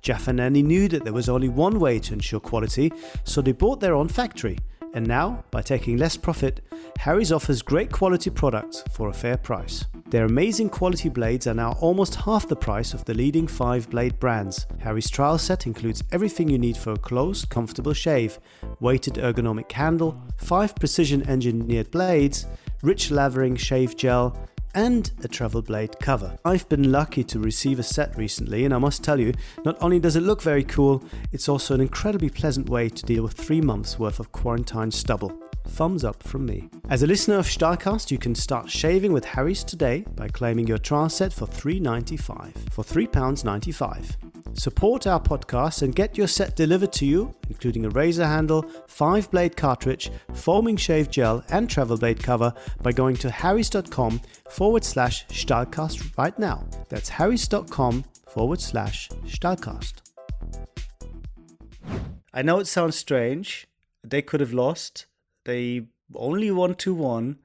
Jeff 0.02 0.30
and 0.30 0.40
Andy 0.40 0.64
knew 0.64 0.88
that 0.88 1.04
there 1.04 1.12
was 1.12 1.28
only 1.28 1.50
one 1.50 1.80
way 1.80 2.00
to 2.00 2.14
ensure 2.14 2.40
quality, 2.40 2.94
so 3.26 3.42
they 3.42 3.52
bought 3.52 3.82
their 3.82 3.94
own 3.94 4.08
factory. 4.08 4.58
And 4.94 5.06
now, 5.06 5.44
by 5.52 5.62
taking 5.62 5.98
less 5.98 6.16
profit, 6.16 6.62
Harry's 6.98 7.34
offers 7.34 7.62
great 7.62 7.92
quality 7.92 8.30
products 8.30 8.86
for 8.94 9.10
a 9.10 9.14
fair 9.14 9.36
price. 9.36 9.84
Their 10.12 10.26
amazing 10.26 10.70
quality 10.70 11.10
blades 11.10 11.46
are 11.48 11.54
now 11.54 11.74
almost 11.82 12.16
half 12.16 12.48
the 12.48 12.56
price 12.56 12.94
of 12.94 13.04
the 13.04 13.14
leading 13.14 13.48
five 13.48 13.90
blade 13.90 14.18
brands. 14.18 14.66
Harry's 14.80 15.10
trial 15.10 15.40
set 15.40 15.68
includes 15.68 16.04
everything 16.14 16.48
you 16.48 16.58
need 16.58 16.78
for 16.78 16.94
a 16.94 16.98
close, 16.98 17.44
comfortable 17.44 17.94
shave 17.94 18.40
weighted 18.80 19.16
ergonomic 19.16 19.72
handle, 19.72 20.22
five 20.38 20.74
precision 20.76 21.28
engineered 21.30 21.92
blades, 21.92 22.46
rich 22.84 23.12
lavering 23.12 23.56
shave 23.56 23.96
gel, 23.96 24.38
and 24.74 25.12
a 25.24 25.28
travel 25.28 25.62
blade 25.62 26.00
cover. 26.00 26.38
I've 26.46 26.68
been 26.70 26.92
lucky 26.92 27.24
to 27.26 27.40
receive 27.40 27.80
a 27.80 27.84
set 27.84 28.18
recently, 28.18 28.66
and 28.66 28.74
I 28.74 28.78
must 28.78 29.04
tell 29.04 29.20
you, 29.20 29.34
not 29.66 29.78
only 29.82 30.00
does 30.00 30.16
it 30.16 30.22
look 30.22 30.42
very 30.42 30.64
cool, 30.64 31.04
it's 31.32 31.50
also 31.50 31.74
an 31.74 31.82
incredibly 31.82 32.30
pleasant 32.30 32.70
way 32.70 32.90
to 32.90 33.06
deal 33.06 33.24
with 33.24 33.34
three 33.34 33.62
months 33.62 34.00
worth 34.00 34.20
of 34.20 34.32
quarantine 34.32 34.92
stubble. 34.92 35.38
Thumbs 35.68 36.04
up 36.04 36.24
from 36.24 36.46
me. 36.46 36.70
As 36.90 37.04
a 37.04 37.08
listener 37.08 37.38
of 37.38 37.46
Stahlcast, 37.46 38.12
you 38.12 38.18
can 38.18 38.36
start 38.36 38.70
shaving 38.70 39.14
with 39.14 39.26
Harry's 39.26 39.64
today 39.64 40.06
by 40.16 40.28
claiming 40.28 40.68
your 40.68 40.80
trial 40.80 41.10
set 41.10 41.32
for 41.32 41.48
$3.95 41.48 42.72
for 42.72 42.84
£3.95. 42.84 44.31
Support 44.54 45.08
our 45.08 45.20
podcast 45.20 45.82
and 45.82 45.96
get 45.96 46.18
your 46.18 46.28
set 46.28 46.56
delivered 46.56 46.92
to 46.94 47.06
you, 47.06 47.34
including 47.50 47.86
a 47.86 47.90
razor 47.90 48.26
handle, 48.26 48.64
five 48.88 49.30
blade 49.32 49.56
cartridge, 49.56 50.12
foaming 50.34 50.78
shave 50.78 51.10
gel, 51.10 51.44
and 51.50 51.70
travel 51.70 51.98
blade 51.98 52.22
cover 52.22 52.54
by 52.82 52.92
going 52.92 53.16
to 53.18 53.32
harrys.com 53.32 54.22
forward 54.50 54.84
slash 54.84 55.26
Stahlcast 55.28 56.18
right 56.18 56.38
now. 56.38 56.68
That's 56.90 57.10
harrys.com 57.10 58.04
forward 58.28 58.62
slash 58.62 59.10
Stahlcast. 59.26 59.94
I 62.34 62.42
know 62.42 62.60
it 62.60 62.68
sounds 62.68 62.96
strange. 62.96 63.68
They 64.04 64.22
could 64.22 64.40
have 64.40 64.54
lost. 64.54 65.06
They 65.46 65.88
only 66.14 66.52
won 66.52 66.76
2 66.76 66.94
1. 66.94 67.40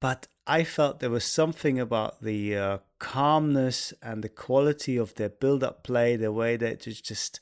But 0.00 0.28
I 0.46 0.64
felt 0.64 1.00
there 1.00 1.10
was 1.10 1.24
something 1.24 1.78
about 1.78 2.22
the 2.22 2.56
uh, 2.56 2.78
calmness 2.98 3.92
and 4.02 4.22
the 4.22 4.28
quality 4.28 4.96
of 4.96 5.14
their 5.14 5.28
build 5.28 5.62
up 5.62 5.82
play, 5.82 6.16
the 6.16 6.32
way 6.32 6.56
they 6.56 6.74
just 6.76 7.40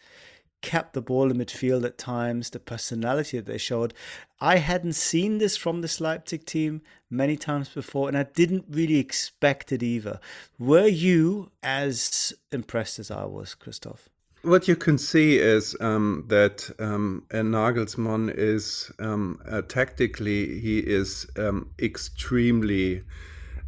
kept 0.63 0.95
the 0.95 1.03
ball 1.03 1.31
in 1.31 1.39
midfield 1.39 1.85
at 1.85 1.99
times, 1.99 2.51
the 2.51 2.59
personality 2.59 3.37
that 3.37 3.47
they 3.47 3.59
showed. 3.59 3.95
I 4.41 4.57
hadn't 4.57 4.95
seen 4.95 5.39
this 5.39 5.57
from 5.57 5.81
this 5.81 6.01
Leipzig 6.01 6.45
team 6.45 6.83
many 7.11 7.37
times 7.37 7.69
before, 7.69 8.09
and 8.09 8.19
I 8.19 8.25
didn't 8.25 8.65
really 8.69 8.99
expect 8.99 9.73
it 9.73 9.83
either. 9.83 10.19
Were 10.59 10.89
you 10.89 11.51
as 11.63 12.33
impressed 12.51 12.99
as 12.99 13.11
I 13.11 13.25
was, 13.25 13.55
Christoph? 13.55 14.09
What 14.43 14.69
you 14.69 14.77
can 14.77 14.99
see 14.99 15.39
is 15.39 15.77
um, 15.81 16.25
that 16.29 16.71
um, 16.79 17.25
Nagelsmann 17.31 18.33
is 18.37 18.93
um, 18.99 19.41
uh, 19.49 19.63
tactically 19.63 20.61
he 20.61 20.79
is 20.79 21.27
um, 21.37 21.71
extremely 21.81 23.03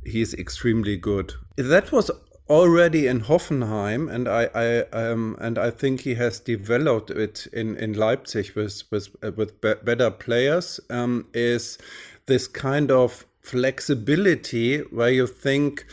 he's 0.09 0.35
extremely 0.35 0.97
good. 0.97 1.35
That 1.57 1.93
was 1.93 2.11
already 2.49 3.07
in 3.07 3.21
Hoffenheim, 3.21 4.11
and 4.11 4.29
I, 4.29 4.49
I 4.55 4.81
um, 4.93 5.37
and 5.41 5.59
I 5.59 5.71
think 5.71 6.01
he 6.01 6.15
has 6.15 6.41
developed 6.41 7.11
it 7.11 7.47
in, 7.53 7.77
in 7.77 7.93
Leipzig 7.93 8.53
with 8.55 8.83
with 8.91 9.09
uh, 9.23 9.33
with 9.37 9.61
be 9.61 9.75
better 9.85 10.11
players. 10.11 10.81
Um, 10.91 11.27
is 11.35 11.79
this 12.27 12.49
kind 12.49 12.91
of 12.91 13.27
flexibility 13.41 14.79
where 14.79 15.11
you 15.11 15.27
think, 15.27 15.87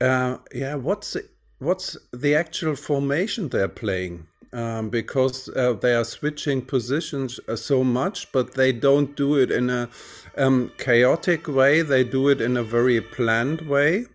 uh, 0.00 0.38
yeah, 0.54 0.74
what's 0.74 1.16
what's 1.58 1.96
the 2.12 2.34
actual 2.34 2.76
formation 2.76 3.48
they're 3.48 3.68
playing? 3.68 4.26
Um, 4.50 4.88
because 4.88 5.50
uh, 5.50 5.74
they 5.74 5.94
are 5.94 6.04
switching 6.04 6.62
positions 6.62 7.38
uh, 7.48 7.54
so 7.54 7.84
much, 7.84 8.32
but 8.32 8.54
they 8.54 8.72
don't 8.72 9.14
do 9.14 9.34
it 9.34 9.50
in 9.50 9.68
a 9.68 9.90
um, 10.38 10.72
chaotic 10.78 11.48
way. 11.48 11.82
They 11.82 12.04
do 12.04 12.28
it 12.28 12.40
in 12.40 12.56
a 12.56 12.62
very 12.62 13.00
planned 13.00 13.62
way 13.62 14.06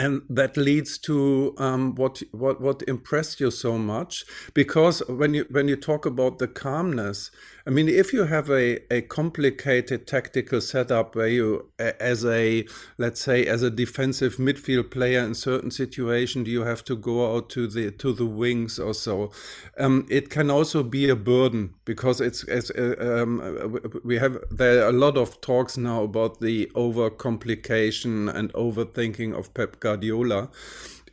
and 0.00 0.22
that 0.28 0.56
leads 0.56 0.98
to 0.98 1.54
um, 1.58 1.94
what 1.94 2.22
what 2.32 2.60
what 2.60 2.82
impressed 2.88 3.40
you 3.40 3.50
so 3.50 3.78
much? 3.78 4.24
Because 4.54 5.02
when 5.08 5.34
you 5.34 5.46
when 5.50 5.68
you 5.68 5.76
talk 5.76 6.06
about 6.06 6.38
the 6.38 6.48
calmness 6.48 7.30
i 7.66 7.70
mean 7.70 7.88
if 7.88 8.12
you 8.12 8.24
have 8.24 8.50
a, 8.50 8.78
a 8.92 9.02
complicated 9.02 10.06
tactical 10.06 10.60
setup 10.60 11.14
where 11.14 11.28
you 11.28 11.70
as 11.78 12.24
a 12.24 12.64
let's 12.98 13.20
say 13.20 13.44
as 13.46 13.62
a 13.62 13.70
defensive 13.70 14.36
midfield 14.36 14.90
player 14.90 15.20
in 15.20 15.34
certain 15.34 15.70
situations 15.70 16.48
you 16.48 16.62
have 16.62 16.82
to 16.84 16.96
go 16.96 17.34
out 17.34 17.50
to 17.50 17.66
the 17.66 17.90
to 17.90 18.12
the 18.12 18.26
wings 18.26 18.78
or 18.78 18.94
so? 18.94 19.30
Um, 19.78 20.06
it 20.08 20.30
can 20.30 20.50
also 20.50 20.82
be 20.82 21.08
a 21.08 21.16
burden 21.16 21.74
because 21.84 22.20
it's, 22.20 22.44
it's 22.44 22.70
uh, 22.70 22.96
um, 23.00 23.80
we 24.04 24.18
have 24.18 24.38
there 24.50 24.84
are 24.84 24.88
a 24.88 24.92
lot 24.92 25.16
of 25.16 25.40
talks 25.40 25.76
now 25.76 26.02
about 26.02 26.40
the 26.40 26.70
over 26.74 27.10
complication 27.10 28.28
and 28.28 28.52
overthinking 28.52 29.36
of 29.36 29.52
pep 29.54 29.80
Guardiola, 29.80 29.89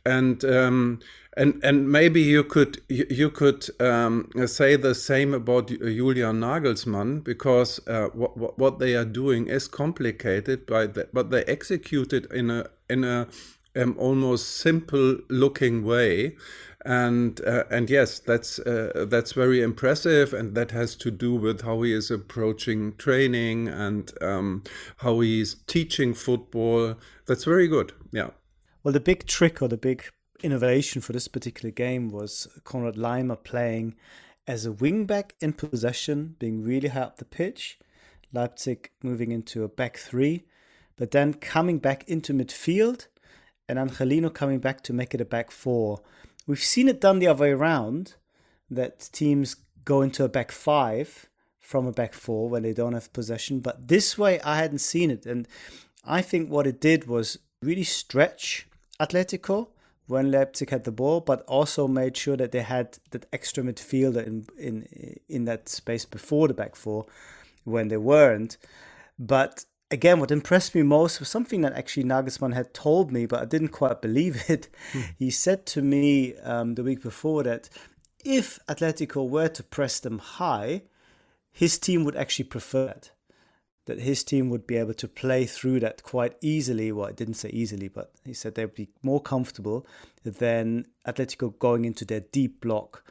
and 0.04 0.44
um, 0.44 1.00
and 1.36 1.60
and 1.62 1.90
maybe 1.90 2.20
you 2.20 2.42
could 2.42 2.82
you, 2.88 3.06
you 3.10 3.30
could 3.30 3.68
um, 3.80 4.30
say 4.46 4.76
the 4.76 4.94
same 4.94 5.34
about 5.34 5.68
Julian 5.68 6.40
Nagelsmann 6.40 7.22
because 7.22 7.80
uh, 7.86 8.08
what 8.14 8.58
what 8.58 8.78
they 8.78 8.94
are 8.94 9.04
doing 9.04 9.46
is 9.46 9.68
complicated, 9.68 10.66
by 10.66 10.86
the, 10.86 11.08
but 11.12 11.30
they 11.30 11.44
execute 11.44 12.12
it 12.12 12.30
in 12.32 12.50
a 12.50 12.66
in 12.88 13.04
a 13.04 13.28
um, 13.76 13.94
almost 13.98 14.56
simple 14.56 15.18
looking 15.28 15.84
way. 15.84 16.36
And 16.86 17.40
uh, 17.44 17.64
and 17.70 17.90
yes 17.90 18.18
that's 18.20 18.60
uh, 18.60 19.04
that's 19.10 19.32
very 19.32 19.60
impressive 19.60 20.32
and 20.32 20.54
that 20.54 20.70
has 20.70 20.96
to 20.96 21.10
do 21.10 21.34
with 21.34 21.62
how 21.62 21.82
he 21.82 21.92
is 21.92 22.10
approaching 22.10 22.94
training 22.96 23.68
and 23.68 24.10
um, 24.22 24.62
how 24.98 25.20
he's 25.20 25.56
teaching 25.66 26.14
football. 26.14 26.94
That's 27.26 27.44
very 27.44 27.68
good. 27.68 27.92
Yeah 28.10 28.30
well 28.88 28.94
the 28.94 29.00
big 29.00 29.26
trick 29.26 29.60
or 29.60 29.68
the 29.68 29.76
big 29.76 30.02
innovation 30.42 31.02
for 31.02 31.12
this 31.12 31.28
particular 31.28 31.70
game 31.70 32.08
was 32.08 32.48
Konrad 32.64 32.96
Laimer 32.96 33.36
playing 33.44 33.94
as 34.46 34.64
a 34.64 34.70
wingback 34.70 35.32
in 35.42 35.52
possession 35.52 36.36
being 36.38 36.64
really 36.64 36.88
high 36.88 37.02
up 37.02 37.18
the 37.18 37.26
pitch 37.26 37.78
Leipzig 38.32 38.90
moving 39.02 39.30
into 39.30 39.62
a 39.62 39.68
back 39.68 39.98
three 39.98 40.44
but 40.96 41.10
then 41.10 41.34
coming 41.34 41.76
back 41.76 42.08
into 42.08 42.32
midfield 42.32 43.08
and 43.68 43.78
Angelino 43.78 44.32
coming 44.32 44.58
back 44.58 44.80
to 44.84 44.94
make 44.94 45.12
it 45.12 45.20
a 45.20 45.26
back 45.26 45.50
four 45.50 46.00
We've 46.46 46.58
seen 46.58 46.88
it 46.88 46.98
done 46.98 47.18
the 47.18 47.26
other 47.26 47.42
way 47.42 47.50
around 47.50 48.14
that 48.70 49.10
teams 49.12 49.54
go 49.84 50.00
into 50.00 50.24
a 50.24 50.30
back 50.30 50.50
five 50.50 51.28
from 51.60 51.86
a 51.86 51.92
back 51.92 52.14
four 52.14 52.48
when 52.48 52.62
they 52.62 52.72
don't 52.72 52.94
have 52.94 53.12
possession. 53.12 53.60
But 53.60 53.88
this 53.88 54.16
way, 54.16 54.40
I 54.40 54.56
hadn't 54.56 54.78
seen 54.78 55.10
it. 55.10 55.26
And 55.26 55.46
I 56.06 56.22
think 56.22 56.48
what 56.48 56.66
it 56.66 56.80
did 56.80 57.06
was 57.06 57.36
really 57.62 57.84
stretch 57.84 58.67
Atletico 59.00 59.68
when 60.06 60.30
Leipzig 60.30 60.70
had 60.70 60.84
the 60.84 60.92
ball, 60.92 61.20
but 61.20 61.42
also 61.42 61.86
made 61.86 62.16
sure 62.16 62.36
that 62.36 62.50
they 62.50 62.62
had 62.62 62.98
that 63.10 63.26
extra 63.32 63.62
midfielder 63.62 64.26
in 64.26 64.46
in 64.58 65.18
in 65.28 65.44
that 65.44 65.68
space 65.68 66.04
before 66.04 66.48
the 66.48 66.54
back 66.54 66.74
four 66.74 67.06
when 67.64 67.88
they 67.88 67.96
weren't. 67.96 68.56
But 69.18 69.64
again, 69.90 70.20
what 70.20 70.30
impressed 70.30 70.74
me 70.74 70.82
most 70.82 71.20
was 71.20 71.28
something 71.28 71.60
that 71.62 71.74
actually 71.74 72.04
Nagelsmann 72.04 72.54
had 72.54 72.74
told 72.74 73.12
me, 73.12 73.26
but 73.26 73.40
I 73.40 73.44
didn't 73.44 73.68
quite 73.68 74.00
believe 74.00 74.44
it. 74.48 74.68
Hmm. 74.92 75.00
He 75.16 75.30
said 75.30 75.66
to 75.66 75.82
me 75.82 76.36
um, 76.38 76.74
the 76.74 76.82
week 76.82 77.02
before 77.02 77.42
that 77.44 77.68
if 78.24 78.58
Atletico 78.68 79.28
were 79.28 79.48
to 79.48 79.62
press 79.62 80.00
them 80.00 80.18
high, 80.18 80.82
his 81.52 81.78
team 81.78 82.04
would 82.04 82.16
actually 82.16 82.44
prefer 82.46 82.88
it. 82.88 83.12
That 83.88 84.00
his 84.00 84.22
team 84.22 84.50
would 84.50 84.66
be 84.66 84.76
able 84.76 84.94
to 84.94 85.08
play 85.08 85.46
through 85.46 85.80
that 85.80 86.02
quite 86.02 86.36
easily. 86.40 86.92
Well, 86.92 87.08
I 87.08 87.12
didn't 87.12 87.34
say 87.34 87.48
easily, 87.48 87.88
but 87.88 88.12
he 88.24 88.34
said 88.34 88.54
they'd 88.54 88.74
be 88.74 88.88
more 89.02 89.20
comfortable 89.20 89.86
than 90.24 90.86
Atletico 91.06 91.58
going 91.58 91.84
into 91.84 92.04
their 92.04 92.20
deep 92.20 92.60
block 92.60 93.02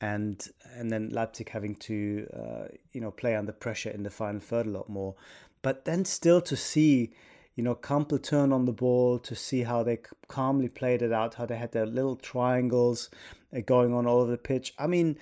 and 0.00 0.48
and 0.74 0.90
then 0.90 1.08
Leipzig 1.08 1.48
having 1.48 1.74
to 1.74 2.28
uh, 2.34 2.68
you 2.92 3.00
know 3.00 3.10
play 3.10 3.34
under 3.34 3.52
pressure 3.52 3.90
in 3.90 4.02
the 4.02 4.10
final 4.10 4.40
third 4.40 4.66
a 4.66 4.70
lot 4.70 4.88
more. 4.88 5.14
But 5.62 5.84
then 5.84 6.04
still 6.04 6.40
to 6.42 6.56
see, 6.56 7.12
you 7.56 7.64
know, 7.64 7.74
Kampl 7.74 8.22
turn 8.22 8.52
on 8.52 8.66
the 8.66 8.72
ball, 8.72 9.18
to 9.20 9.34
see 9.34 9.62
how 9.62 9.82
they 9.82 9.98
calmly 10.28 10.68
played 10.68 11.02
it 11.02 11.12
out, 11.12 11.34
how 11.34 11.46
they 11.46 11.56
had 11.56 11.72
their 11.72 11.86
little 11.86 12.16
triangles 12.16 13.10
uh, 13.56 13.60
going 13.60 13.92
on 13.92 14.06
all 14.06 14.20
over 14.20 14.30
the 14.30 14.38
pitch. 14.38 14.74
I 14.78 14.86
mean, 14.86 15.18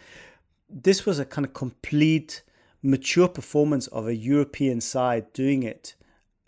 this 0.68 1.06
was 1.06 1.18
a 1.18 1.24
kind 1.24 1.46
of 1.46 1.54
complete, 1.54 2.42
mature 2.84 3.28
performance 3.28 3.86
of 3.88 4.06
a 4.06 4.14
European 4.14 4.80
side 4.80 5.32
doing 5.32 5.62
it 5.62 5.94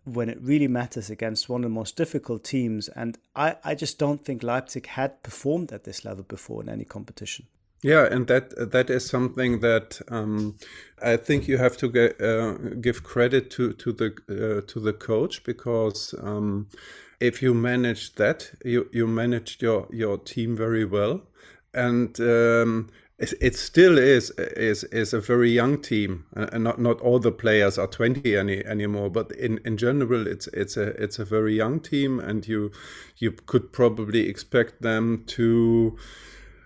when 0.04 0.28
it 0.28 0.38
really 0.40 0.68
matters 0.68 1.10
against 1.10 1.48
one 1.48 1.64
of 1.64 1.70
the 1.70 1.74
most 1.74 1.96
difficult 1.96 2.44
teams. 2.44 2.88
And 2.88 3.18
I, 3.34 3.56
I 3.64 3.74
just 3.74 3.98
don't 3.98 4.24
think 4.24 4.42
Leipzig 4.42 4.86
had 4.86 5.22
performed 5.22 5.72
at 5.72 5.84
this 5.84 6.04
level 6.04 6.22
before 6.22 6.62
in 6.62 6.68
any 6.68 6.84
competition. 6.84 7.46
Yeah, 7.82 8.06
and 8.10 8.26
that 8.26 8.70
that 8.72 8.90
is 8.90 9.06
something 9.06 9.60
that 9.60 10.00
um, 10.08 10.56
I 11.02 11.16
think 11.16 11.46
you 11.46 11.58
have 11.58 11.76
to 11.78 11.88
get, 11.88 12.20
uh, 12.20 12.52
give 12.80 13.02
credit 13.02 13.50
to 13.50 13.74
to 13.74 13.92
the 13.92 14.14
uh, 14.30 14.66
to 14.66 14.80
the 14.80 14.92
coach 14.92 15.44
because 15.44 16.14
um, 16.22 16.68
if 17.20 17.42
you 17.42 17.52
manage 17.54 18.14
that, 18.14 18.50
you 18.64 18.88
you 18.92 19.06
managed 19.06 19.62
your 19.62 19.88
your 19.92 20.16
team 20.16 20.56
very 20.56 20.86
well, 20.86 21.20
and 21.74 22.18
um, 22.18 22.88
it, 23.18 23.56
still 23.56 23.96
is 23.98 24.30
is 24.38 24.84
is 24.84 25.14
a 25.14 25.20
very 25.20 25.50
young 25.50 25.80
team, 25.80 26.26
and 26.34 26.64
not 26.64 26.78
not 26.78 27.00
all 27.00 27.18
the 27.18 27.32
players 27.32 27.78
are 27.78 27.86
twenty 27.86 28.36
any 28.36 28.64
anymore. 28.64 29.10
But 29.10 29.32
in, 29.32 29.58
in 29.64 29.76
general, 29.76 30.26
it's 30.26 30.48
it's 30.48 30.76
a 30.76 30.88
it's 31.02 31.18
a 31.18 31.24
very 31.24 31.56
young 31.56 31.80
team, 31.80 32.20
and 32.20 32.46
you 32.46 32.72
you 33.16 33.32
could 33.32 33.72
probably 33.72 34.28
expect 34.28 34.82
them 34.82 35.24
to 35.28 35.96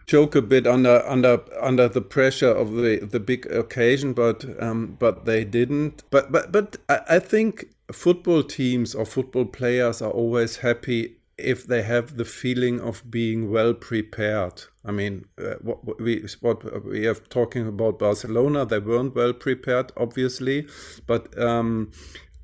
choke 0.06 0.34
a 0.34 0.42
bit 0.42 0.66
under 0.66 1.06
under 1.06 1.40
under 1.60 1.88
the 1.88 2.00
pressure 2.00 2.50
of 2.50 2.72
the 2.72 2.98
the 2.98 3.20
big 3.20 3.46
occasion, 3.46 4.12
but 4.12 4.44
um, 4.60 4.96
but 4.98 5.24
they 5.26 5.44
didn't. 5.44 6.02
But 6.10 6.32
but 6.32 6.50
but 6.50 6.78
I, 6.88 7.00
I 7.08 7.18
think 7.20 7.66
football 7.92 8.42
teams 8.42 8.94
or 8.94 9.06
football 9.06 9.44
players 9.44 10.02
are 10.02 10.10
always 10.10 10.56
happy 10.58 11.19
if 11.42 11.66
they 11.66 11.82
have 11.82 12.16
the 12.16 12.24
feeling 12.24 12.80
of 12.80 13.10
being 13.10 13.50
well 13.50 13.74
prepared. 13.74 14.62
I 14.84 14.92
mean, 14.92 15.26
uh, 15.38 15.54
what 15.60 16.00
we 16.00 16.26
what 16.40 16.84
we 16.84 17.06
are 17.06 17.14
talking 17.14 17.66
about 17.66 17.98
Barcelona, 17.98 18.64
they 18.64 18.78
weren't 18.78 19.14
well 19.14 19.32
prepared, 19.32 19.92
obviously, 19.96 20.66
but 21.06 21.38
um, 21.38 21.90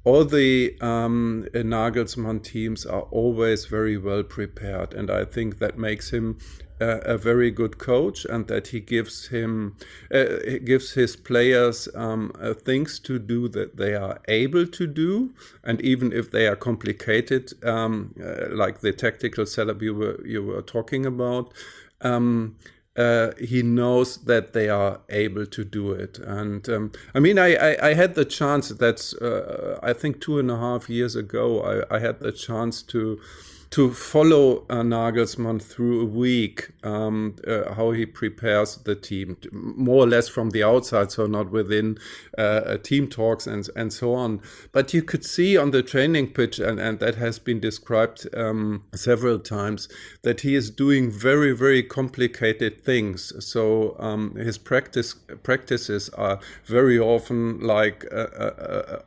all 0.05 0.25
the 0.25 0.77
um, 0.81 1.47
Nagelsmann 1.53 2.43
teams 2.43 2.87
are 2.87 3.03
always 3.11 3.65
very 3.65 3.99
well 3.99 4.23
prepared, 4.23 4.95
and 4.95 5.11
I 5.11 5.25
think 5.25 5.59
that 5.59 5.79
makes 5.79 6.11
him 6.11 6.39
a, 6.81 7.17
very 7.17 7.51
good 7.51 7.79
coach, 7.79 8.25
and 8.25 8.47
that 8.49 8.69
he 8.69 8.81
gives 8.81 9.29
him 9.29 9.77
uh, 10.13 10.25
gives 10.65 10.93
his 10.93 11.17
players 11.17 11.89
um, 11.95 12.33
uh, 12.41 12.55
things 12.55 12.99
to 13.01 13.19
do 13.19 13.49
that 13.49 13.77
they 13.77 13.95
are 13.95 14.21
able 14.29 14.67
to 14.67 14.87
do, 14.87 15.35
and 15.65 15.81
even 15.81 16.13
if 16.13 16.31
they 16.31 16.47
are 16.47 16.57
complicated, 16.57 17.53
um, 17.65 18.15
uh, 18.23 18.55
like 18.55 18.81
the 18.81 18.93
tactical 18.93 19.47
setup 19.47 19.83
you 19.83 19.95
were 19.95 20.27
you 20.27 20.43
were 20.43 20.63
talking 20.63 21.07
about. 21.07 21.53
Um, 22.03 22.57
uh, 22.97 23.33
he 23.39 23.63
knows 23.63 24.17
that 24.25 24.55
they 24.55 24.71
are 24.71 25.01
able 25.11 25.45
to 25.45 25.65
do 25.65 25.93
it. 25.93 26.19
And 26.19 26.67
um, 26.69 26.93
I 27.15 27.21
mean, 27.21 27.39
I, 27.39 27.55
I, 27.55 27.89
I, 27.91 27.95
had 27.95 28.15
the 28.15 28.25
chance, 28.25 28.71
that's, 28.71 29.13
uh, 29.15 29.79
I 29.83 29.93
think, 29.93 30.21
two 30.23 30.39
and 30.39 30.51
a 30.51 30.57
half 30.57 30.89
years 30.89 31.15
ago, 31.15 31.85
I, 31.91 31.97
I 31.97 31.99
had 31.99 32.21
the 32.21 32.33
chance 32.33 32.83
to 32.85 33.21
to 33.77 33.93
follow 33.93 34.65
uh, 34.71 34.77
Nagelsmann 34.77 35.61
through 35.61 36.01
a 36.01 36.05
week, 36.07 36.71
um, 36.83 37.37
uh, 37.47 37.75
how 37.75 37.91
he 37.91 38.07
prepares 38.07 38.77
the 38.77 38.95
team, 38.95 39.37
more 39.53 40.05
or 40.05 40.07
less 40.07 40.31
from 40.31 40.49
the 40.49 40.63
outside, 40.65 41.13
so 41.13 41.27
not 41.27 41.51
within 41.51 41.99
uh, 42.39 42.79
team 42.79 43.07
talks 43.07 43.47
and 43.47 43.69
and 43.77 43.93
so 43.93 44.15
on. 44.15 44.41
But 44.73 44.95
you 44.95 45.03
could 45.03 45.27
see 45.27 45.59
on 45.59 45.73
the 45.73 45.83
training 45.83 46.29
pitch, 46.33 46.59
and, 46.59 46.81
and 46.81 47.01
that 47.01 47.17
has 47.17 47.39
been 47.39 47.61
described 47.61 48.27
um, 48.35 48.85
several 48.95 49.39
times, 49.39 49.91
that 50.23 50.41
he 50.41 50.55
is 50.55 50.71
doing 50.71 51.11
very 51.11 51.53
very 51.53 51.83
complicated 51.83 52.81
things. 52.81 53.31
So 53.45 53.95
um, 53.99 54.37
his 54.37 54.57
practice 54.57 55.13
practices 55.43 56.09
are 56.17 56.41
very 56.65 56.99
often 56.99 57.61
like 57.61 58.07
uh, 58.11 59.01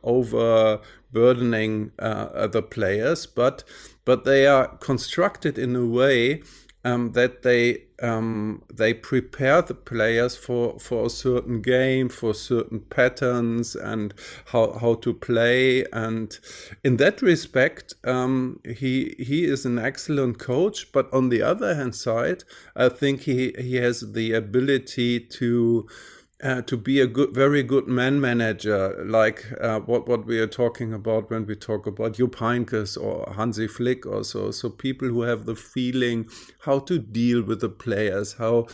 uh, 1.14 1.18
uh, 1.18 1.22
burdening 1.22 1.92
the 1.98 2.66
players, 2.70 3.26
but 3.26 3.64
but 4.04 4.24
they 4.24 4.46
are 4.46 4.68
constructed 4.78 5.58
in 5.58 5.76
a 5.76 5.86
way 5.86 6.42
um, 6.84 7.12
that 7.12 7.42
they 7.42 7.82
um, 8.02 8.62
they 8.72 8.94
prepare 8.94 9.60
the 9.60 9.74
players 9.74 10.34
for, 10.34 10.78
for 10.78 11.06
a 11.06 11.10
certain 11.10 11.60
game, 11.60 12.08
for 12.08 12.32
certain 12.32 12.80
patterns, 12.80 13.76
and 13.76 14.14
how 14.46 14.72
how 14.80 14.94
to 14.94 15.12
play. 15.12 15.84
And 15.92 16.38
in 16.82 16.96
that 16.96 17.20
respect, 17.20 17.94
um, 18.04 18.60
he 18.64 19.14
he 19.18 19.44
is 19.44 19.66
an 19.66 19.78
excellent 19.78 20.38
coach. 20.38 20.90
But 20.92 21.12
on 21.12 21.28
the 21.28 21.42
other 21.42 21.74
hand 21.74 21.94
side, 21.94 22.44
I 22.74 22.88
think 22.88 23.22
he 23.22 23.54
he 23.58 23.76
has 23.76 24.12
the 24.12 24.32
ability 24.32 25.20
to 25.20 25.86
uh, 26.42 26.62
to 26.62 26.76
be 26.76 27.00
a 27.00 27.06
good, 27.06 27.34
very 27.34 27.62
good 27.62 27.86
man 27.86 28.20
manager, 28.20 29.04
like 29.04 29.46
uh, 29.60 29.80
what 29.80 30.08
what 30.08 30.26
we 30.26 30.38
are 30.38 30.46
talking 30.46 30.92
about 30.92 31.30
when 31.30 31.46
we 31.46 31.54
talk 31.54 31.86
about 31.86 32.14
Jupp 32.14 32.36
Heynckes 32.36 32.96
or 32.96 33.32
Hansi 33.34 33.66
Flick 33.66 34.06
or 34.06 34.24
so. 34.24 34.50
So 34.50 34.70
people 34.70 35.08
who 35.08 35.22
have 35.22 35.46
the 35.46 35.54
feeling 35.54 36.28
how 36.60 36.78
to 36.80 36.98
deal 36.98 37.42
with 37.42 37.60
the 37.60 37.68
players, 37.68 38.34
how 38.34 38.68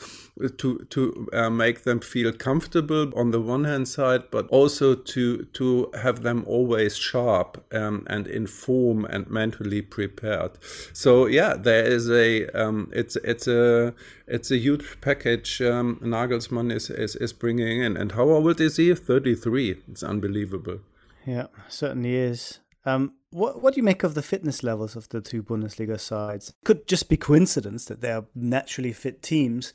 to 0.58 0.86
to 0.90 1.28
uh, 1.32 1.50
make 1.50 1.82
them 1.82 2.00
feel 2.00 2.32
comfortable 2.32 3.12
on 3.18 3.30
the 3.30 3.40
one 3.40 3.64
hand 3.64 3.88
side, 3.88 4.30
but 4.30 4.46
also 4.48 4.94
to 4.94 5.44
to 5.44 5.90
have 6.02 6.22
them 6.22 6.44
always 6.46 6.96
sharp 6.96 7.64
um, 7.74 8.06
and 8.08 8.26
inform 8.26 9.04
and 9.06 9.28
mentally 9.28 9.82
prepared. 9.82 10.52
So 10.92 11.26
yeah, 11.26 11.54
there 11.54 11.84
is 11.84 12.10
a 12.10 12.46
um, 12.48 12.90
it's 12.92 13.16
it's 13.16 13.48
a 13.48 13.94
it's 14.26 14.50
a 14.50 14.58
huge 14.58 15.00
package 15.00 15.62
um, 15.62 16.00
Nagelsmann 16.02 16.72
is, 16.72 16.90
is 16.90 17.16
is 17.16 17.32
bringing 17.32 17.55
in. 17.58 17.96
And 17.96 18.12
how 18.12 18.28
old 18.28 18.60
is 18.60 18.76
he? 18.76 18.94
Thirty 18.94 19.34
three. 19.34 19.82
It's 19.88 20.02
unbelievable. 20.02 20.80
Yeah, 21.24 21.46
certainly 21.68 22.14
is. 22.16 22.60
Um, 22.84 23.14
what 23.30 23.60
what 23.60 23.74
do 23.74 23.78
you 23.78 23.84
make 23.84 24.04
of 24.04 24.14
the 24.14 24.22
fitness 24.22 24.62
levels 24.62 24.96
of 24.96 25.08
the 25.08 25.20
two 25.20 25.42
Bundesliga 25.42 25.98
sides? 25.98 26.54
Could 26.64 26.86
just 26.86 27.08
be 27.08 27.16
coincidence 27.16 27.84
that 27.86 28.00
they 28.00 28.12
are 28.12 28.26
naturally 28.34 28.92
fit 28.92 29.22
teams, 29.22 29.74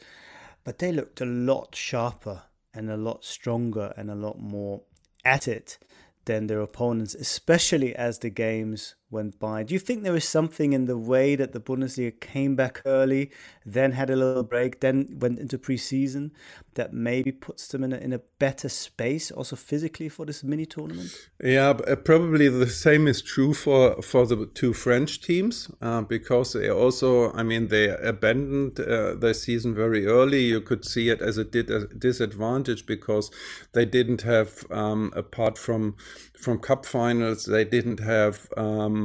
but 0.63 0.79
they 0.79 0.91
looked 0.91 1.21
a 1.21 1.25
lot 1.25 1.75
sharper 1.75 2.43
and 2.73 2.89
a 2.89 2.97
lot 2.97 3.25
stronger 3.25 3.93
and 3.97 4.09
a 4.09 4.15
lot 4.15 4.39
more 4.39 4.81
at 5.25 5.47
it 5.47 5.77
than 6.25 6.47
their 6.47 6.61
opponents, 6.61 7.15
especially 7.15 7.95
as 7.95 8.19
the 8.19 8.29
games 8.29 8.95
went 9.12 9.39
by. 9.39 9.63
Do 9.63 9.74
you 9.74 9.80
think 9.80 10.04
there 10.04 10.13
was 10.13 10.28
something 10.28 10.74
in 10.74 10.86
the 10.86 10.97
way 10.97 11.36
that 11.36 11.52
the 11.52 11.60
Bundesliga 11.60 12.19
came 12.19 12.56
back 12.56 12.82
early, 12.86 13.32
then 13.65 13.91
had 13.91 14.10
a 14.10 14.15
little 14.15 14.43
break, 14.43 14.80
then 14.80 15.17
went 15.19 15.39
into 15.39 15.58
preseason 15.58 16.32
that 16.76 16.93
maybe 16.93 17.32
puts 17.32 17.67
them 17.67 17.84
in 17.84 17.91
a, 17.93 17.97
in 17.97 18.13
a 18.13 18.19
better 18.39 18.69
space, 18.69 19.30
also 19.30 19.56
physically, 19.56 20.08
for 20.08 20.26
this 20.26 20.43
mini 20.43 20.65
tournament? 20.65 21.12
Yeah, 21.43 21.69
uh, 21.69 21.95
probably 21.97 22.47
the 22.47 22.67
same 22.67 23.08
is 23.08 23.21
true 23.21 23.54
for, 23.54 24.02
for 24.02 24.26
the 24.26 24.45
two 24.54 24.74
French 24.74 25.21
teams 25.21 25.69
uh, 25.82 26.02
because 26.02 26.54
they 26.54 26.69
also, 26.69 27.34
I 27.34 27.43
mean, 27.43 27.67
they 27.67 27.89
abandoned 27.89 28.80
uh, 28.80 29.15
their 29.15 29.34
season 29.34 29.76
very 29.76 30.06
early. 30.08 30.43
You 30.43 30.62
could 30.62 30.86
see 30.86 31.10
it 31.10 31.21
as 31.21 31.38
a, 31.38 31.43
disadvantage 31.43 32.86
because 32.86 33.30
they 33.74 33.86
didn't 33.86 34.21
have, 34.21 34.65
um, 34.71 35.12
apart 35.15 35.58
from 35.58 35.95
from 36.41 36.58
cup 36.58 36.88
finals, 36.88 37.45
they 37.45 37.63
didn't 37.63 38.00
have. 38.00 38.47
Um, 38.58 39.00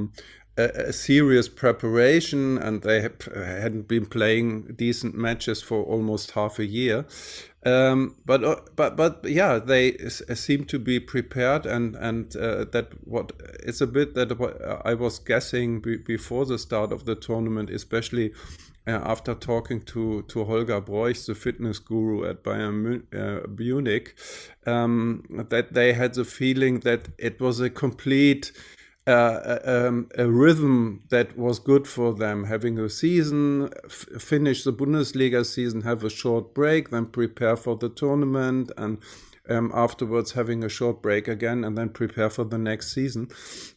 a, 0.57 0.89
a, 0.89 0.93
serious 0.93 1.49
preparation 1.49 2.59
and 2.59 2.83
they 2.83 3.01
hadn't 3.03 3.89
been 3.89 4.07
playing 4.07 4.75
decent 4.77 5.15
matches 5.15 5.63
for 5.63 5.83
almost 5.85 6.33
half 6.33 6.59
a 6.59 6.65
year. 6.65 7.05
Um, 7.67 8.15
but 8.25 8.45
uh, 8.45 8.61
but 8.77 8.97
but 8.97 9.25
yeah, 9.25 9.59
they 9.59 9.97
seem 10.09 10.67
to 10.67 10.79
be 10.79 11.01
prepared, 11.01 11.67
and 11.67 11.97
and 11.97 12.37
uh, 12.37 12.65
that 12.71 12.93
what 13.05 13.33
it's 13.65 13.81
a 13.81 13.89
bit 13.89 14.15
that 14.15 14.31
I 14.85 14.95
was 14.95 15.19
guessing 15.19 15.81
before 15.81 16.47
the 16.47 16.61
start 16.61 16.93
of 16.93 17.07
the 17.07 17.17
tournament, 17.17 17.71
especially 17.71 18.33
uh, 18.87 19.01
after 19.03 19.35
talking 19.35 19.81
to 19.81 20.23
to 20.29 20.45
Holger 20.45 20.81
Broich, 20.81 21.27
the 21.27 21.35
fitness 21.35 21.81
guru 21.81 22.25
at 22.25 22.45
Bayern 22.45 23.03
uh, 23.13 23.49
Munich, 23.49 24.15
um, 24.65 25.25
that 25.51 25.73
they 25.73 25.93
had 25.93 26.15
the 26.15 26.25
feeling 26.25 26.81
that 26.81 27.09
it 27.19 27.41
was 27.41 27.59
a 27.59 27.69
complete 27.69 28.53
um, 29.07 30.09
a 30.19 30.29
rhythm 30.29 31.03
that 31.11 31.39
was 31.39 31.59
good 31.59 31.87
for 31.87 32.13
them. 32.13 32.45
Having 32.45 32.79
a 32.79 32.89
season, 32.89 33.71
finish 33.89 34.65
the 34.65 34.73
Bundesliga 34.73 35.47
season, 35.47 35.83
have 35.83 36.03
a 36.03 36.11
short 36.11 36.55
break, 36.55 36.91
then 36.91 37.07
prepare 37.07 37.57
for 37.57 37.77
the 37.77 37.89
tournament, 37.89 38.73
and 38.77 38.99
um, 39.49 39.71
afterwards 39.75 40.33
having 40.33 40.65
a 40.65 40.69
short 40.69 41.03
break 41.03 41.29
again 41.29 41.65
and 41.65 41.77
then 41.77 41.89
prepare 41.89 42.31
for 42.31 42.45
the 42.45 42.59
next 42.59 42.93
season. 42.93 43.29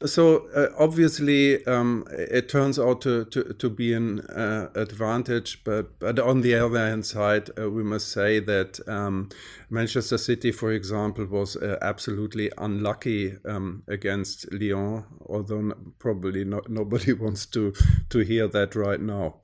So 0.06 0.48
uh, 0.56 0.68
obviously 0.78 1.66
um, 1.66 2.06
it 2.12 2.50
turns 2.50 2.80
out 2.80 3.02
to, 3.02 3.26
to, 3.26 3.54
to 3.54 3.70
be 3.70 3.94
an 3.94 4.22
uh, 4.22 4.70
advantage, 4.76 5.64
but, 5.64 6.00
but 6.00 6.20
on 6.20 6.42
the 6.42 6.56
other 6.56 6.80
hand 6.80 7.06
side, 7.06 7.50
uh, 7.60 7.70
we 7.70 7.84
must 7.84 8.12
say 8.12 8.40
that 8.40 8.80
um, 8.88 9.30
Manchester 9.70 10.18
City, 10.18 10.52
for 10.52 10.72
example, 10.72 11.26
was 11.26 11.56
uh, 11.56 11.78
absolutely 11.82 12.52
unlucky 12.58 13.36
um, 13.46 13.84
against 13.88 14.52
Lyon, 14.52 15.06
although 15.28 15.74
probably 16.00 16.44
not, 16.44 16.70
nobody 16.70 17.14
wants 17.26 17.46
to, 17.48 17.74
to 18.10 18.20
hear 18.20 18.48
that 18.48 18.76
right 18.76 19.02
now. 19.02 19.36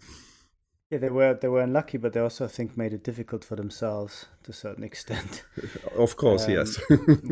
Yeah, 0.95 0.99
they 1.01 1.09
were 1.09 1.33
they 1.33 1.49
were 1.49 1.59
unlucky, 1.59 1.97
but 1.97 2.13
they 2.13 2.21
also 2.21 2.45
I 2.45 2.47
think 2.47 2.77
made 2.77 2.93
it 2.93 3.03
difficult 3.03 3.43
for 3.43 3.57
themselves 3.57 4.27
to 4.43 4.51
a 4.51 4.53
certain 4.53 4.81
extent. 4.85 5.43
of 5.97 6.15
course, 6.15 6.45
um, 6.45 6.51
yes. 6.51 6.79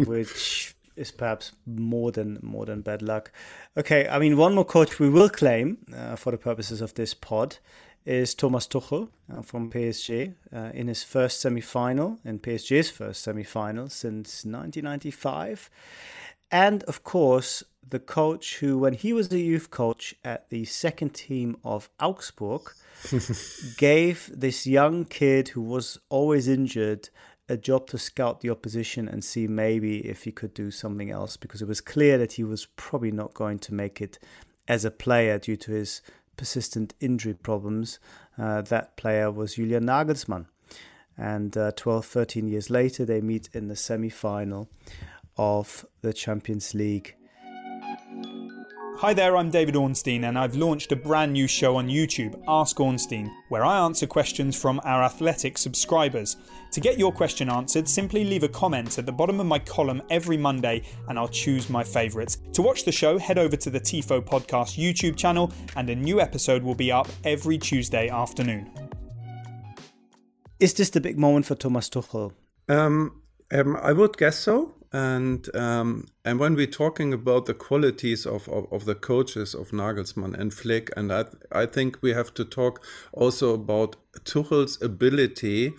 which 0.06 0.76
is 0.98 1.12
perhaps 1.12 1.54
more 1.66 2.12
than 2.12 2.40
more 2.42 2.66
than 2.66 2.82
bad 2.82 3.02
luck. 3.02 3.32
Okay, 3.78 4.06
I 4.10 4.20
mean 4.20 4.36
one 4.36 4.54
more 4.54 4.66
coach 4.66 5.00
we 5.00 5.10
will 5.10 5.30
claim 5.30 5.78
uh, 5.96 6.18
for 6.18 6.32
the 6.32 6.38
purposes 6.38 6.82
of 6.82 6.94
this 6.96 7.14
pod 7.14 7.56
is 8.06 8.36
Thomas 8.36 8.68
Tuchel 8.68 9.08
uh, 9.32 9.42
from 9.42 9.72
PSG 9.72 10.34
uh, 10.54 10.72
in 10.74 10.90
his 10.90 11.02
first 11.02 11.40
semi-final 11.40 12.20
in 12.26 12.40
PSG's 12.40 12.90
first 12.90 13.24
semi-final 13.24 13.88
since 13.88 14.44
1995. 14.44 15.70
And 16.52 16.84
of 16.84 17.06
course, 17.06 17.64
the 17.90 18.00
coach 18.00 18.58
who, 18.58 18.78
when 18.78 18.94
he 18.94 19.14
was 19.14 19.32
a 19.32 19.40
youth 19.40 19.70
coach 19.70 20.16
at 20.24 20.50
the 20.50 20.66
second 20.66 21.14
team 21.14 21.58
of 21.64 21.90
Augsburg, 22.00 22.72
gave 23.78 24.32
this 24.34 24.66
young 24.66 25.06
kid 25.06 25.50
who 25.50 25.62
was 25.62 26.00
always 26.10 26.48
injured 26.48 27.10
a 27.50 27.58
job 27.58 27.88
to 27.88 27.98
scout 27.98 28.40
the 28.40 28.50
opposition 28.50 29.08
and 29.08 29.24
see 29.24 29.48
maybe 29.48 30.00
if 30.08 30.24
he 30.24 30.32
could 30.32 30.54
do 30.54 30.72
something 30.72 31.12
else 31.12 31.36
because 31.36 31.62
it 31.62 31.68
was 31.68 31.82
clear 31.82 32.18
that 32.18 32.34
he 32.34 32.44
was 32.44 32.66
probably 32.78 33.12
not 33.12 33.34
going 33.34 33.60
to 33.60 33.74
make 33.74 34.02
it 34.02 34.18
as 34.68 34.86
a 34.86 34.92
player 34.92 35.38
due 35.38 35.58
to 35.58 35.72
his 35.72 36.02
persistent 36.38 36.94
injury 37.00 37.34
problems. 37.34 38.00
Uh, 38.38 38.62
that 38.62 38.96
player 38.96 39.30
was 39.30 39.56
Julian 39.56 39.86
Nagelsmann. 39.86 40.46
And 41.18 41.56
uh, 41.56 41.74
12, 41.76 42.06
13 42.06 42.48
years 42.48 42.70
later, 42.70 43.06
they 43.06 43.22
meet 43.22 43.50
in 43.54 43.68
the 43.68 43.76
semi 43.76 44.10
final 44.10 44.70
of 45.38 45.86
the 46.02 46.14
Champions 46.14 46.74
League 46.74 47.16
Hi 49.04 49.14
there, 49.14 49.36
I'm 49.36 49.50
David 49.50 49.76
Ornstein, 49.76 50.24
and 50.30 50.40
I've 50.40 50.56
launched 50.56 50.94
a 50.94 50.96
brand 50.96 51.34
new 51.34 51.46
show 51.46 51.76
on 51.76 51.90
YouTube, 51.90 52.42
Ask 52.48 52.80
Ornstein, 52.80 53.30
where 53.50 53.66
I 53.66 53.80
answer 53.80 54.08
questions 54.08 54.56
from 54.56 54.80
our 54.86 55.04
athletic 55.04 55.58
subscribers. 55.58 56.38
To 56.72 56.80
get 56.80 56.98
your 56.98 57.12
question 57.12 57.50
answered, 57.50 57.90
simply 57.90 58.24
leave 58.24 58.44
a 58.44 58.48
comment 58.48 58.98
at 58.98 59.06
the 59.06 59.12
bottom 59.12 59.42
of 59.42 59.46
my 59.46 59.60
column 59.60 60.02
every 60.10 60.38
Monday, 60.38 60.84
and 61.10 61.20
I'll 61.20 61.28
choose 61.28 61.70
my 61.70 61.84
favourites. 61.84 62.38
To 62.54 62.62
watch 62.62 62.86
the 62.86 62.94
show, 62.94 63.18
head 63.18 63.38
over 63.38 63.58
to 63.58 63.70
the 63.70 63.82
TIFO 63.82 64.22
Podcast 64.22 64.82
YouTube 64.82 65.18
channel, 65.18 65.52
and 65.76 65.90
a 65.90 65.96
new 65.96 66.22
episode 66.22 66.64
will 66.64 66.74
be 66.74 66.90
up 66.90 67.10
every 67.26 67.58
Tuesday 67.58 68.08
afternoon. 68.08 68.72
Is 70.62 70.76
this 70.76 70.92
the 70.92 71.02
big 71.02 71.20
moment 71.20 71.46
for 71.46 71.56
Thomas 71.56 71.90
Tuchel? 71.90 72.32
Um, 72.70 73.22
um, 73.52 73.76
I 73.76 73.92
would 73.92 74.16
guess 74.16 74.40
so 74.40 74.76
and 74.94 75.54
um, 75.56 76.06
and 76.24 76.40
when 76.40 76.54
we're 76.54 76.68
talking 76.68 77.14
about 77.14 77.48
the 77.48 77.56
qualities 77.56 78.28
of, 78.28 78.48
of, 78.48 78.72
of, 78.72 78.86
the 78.86 78.94
coaches 78.94 79.56
of 79.56 79.72
Nagelsmann 79.72 80.40
and 80.40 80.54
Flick, 80.54 80.92
and 80.96 81.12
I 81.12 81.26
I 81.52 81.66
think 81.66 81.98
we 82.02 82.14
have 82.14 82.34
to 82.36 82.46
talk 82.46 82.86
also 83.12 83.56
about 83.56 83.96
Tuchel's 84.24 84.80
ability 84.82 85.74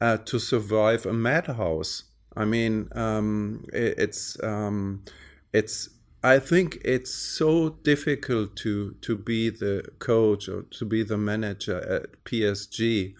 uh, 0.00 0.16
to 0.18 0.40
survive 0.40 1.06
a 1.06 1.12
madhouse. 1.12 2.04
I 2.36 2.44
mean, 2.44 2.88
um, 2.92 3.64
it, 3.72 3.94
it's 3.98 4.42
um, 4.42 5.04
it's 5.52 5.88
I 6.24 6.40
think 6.40 6.78
it's 6.84 7.14
so 7.14 7.70
difficult 7.84 8.56
to 8.56 8.96
to 9.00 9.16
be 9.16 9.50
the 9.50 9.88
coach 10.00 10.48
or 10.48 10.62
to 10.62 10.84
be 10.84 11.04
the 11.04 11.18
manager 11.18 11.78
at 11.78 12.24
PSG. 12.24 13.14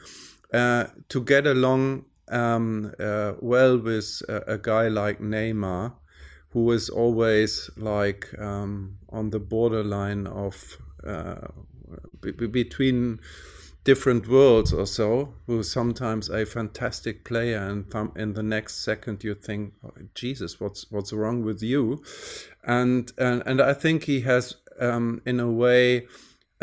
Uh, 0.53 0.87
to 1.09 1.23
get 1.23 1.47
along 1.47 2.05
um, 2.31 2.93
uh, 2.99 3.33
well 3.41 3.79
with 3.79 4.23
a, 4.29 4.55
a, 4.55 4.59
guy 4.59 4.89
like 4.89 5.21
Neymar, 5.21 5.93
who 6.51 6.71
is 6.73 6.89
always 6.89 7.71
like 7.77 8.29
um, 8.39 8.99
on 9.11 9.31
the 9.31 9.41
borderline 9.41 10.27
of 10.27 10.79
uh, 11.07 11.49
b- 12.21 12.33
between 12.33 13.21
different 13.85 14.29
worlds 14.29 14.73
or 14.73 14.87
so, 14.87 15.35
who's 15.47 15.71
sometimes 15.71 16.29
a 16.29 16.45
fantastic 16.47 17.25
player, 17.25 17.59
and 17.59 17.91
th- 17.91 18.09
in 18.17 18.35
the 18.35 18.43
next 18.43 18.85
second 18.85 19.25
you 19.25 19.35
think, 19.35 19.75
oh, 19.85 19.93
Jesus, 20.15 20.61
what's 20.61 20.91
what's 20.91 21.13
wrong 21.13 21.45
with 21.45 21.63
you? 21.63 22.03
And 22.65 23.13
and, 23.19 23.43
and 23.47 23.61
I 23.61 23.75
think 23.75 24.05
he 24.05 24.21
has, 24.23 24.57
um, 24.81 25.23
in 25.27 25.41
a 25.41 25.51
way. 25.51 26.07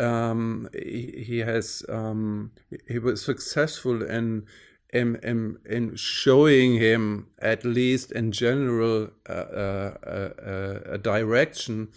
Um, 0.00 0.68
he, 0.72 1.24
he 1.26 1.38
has 1.40 1.82
um, 1.88 2.52
he 2.86 3.00
was 3.00 3.20
successful 3.20 4.00
in 4.00 4.46
in, 4.92 5.16
in, 5.22 5.58
in 5.66 5.96
showing 5.96 6.74
him 6.78 7.26
at 7.38 7.64
least 7.64 8.12
in 8.12 8.32
general 8.32 9.10
uh, 9.28 9.32
uh, 9.32 10.80
a 10.86 10.98
direction 10.98 11.88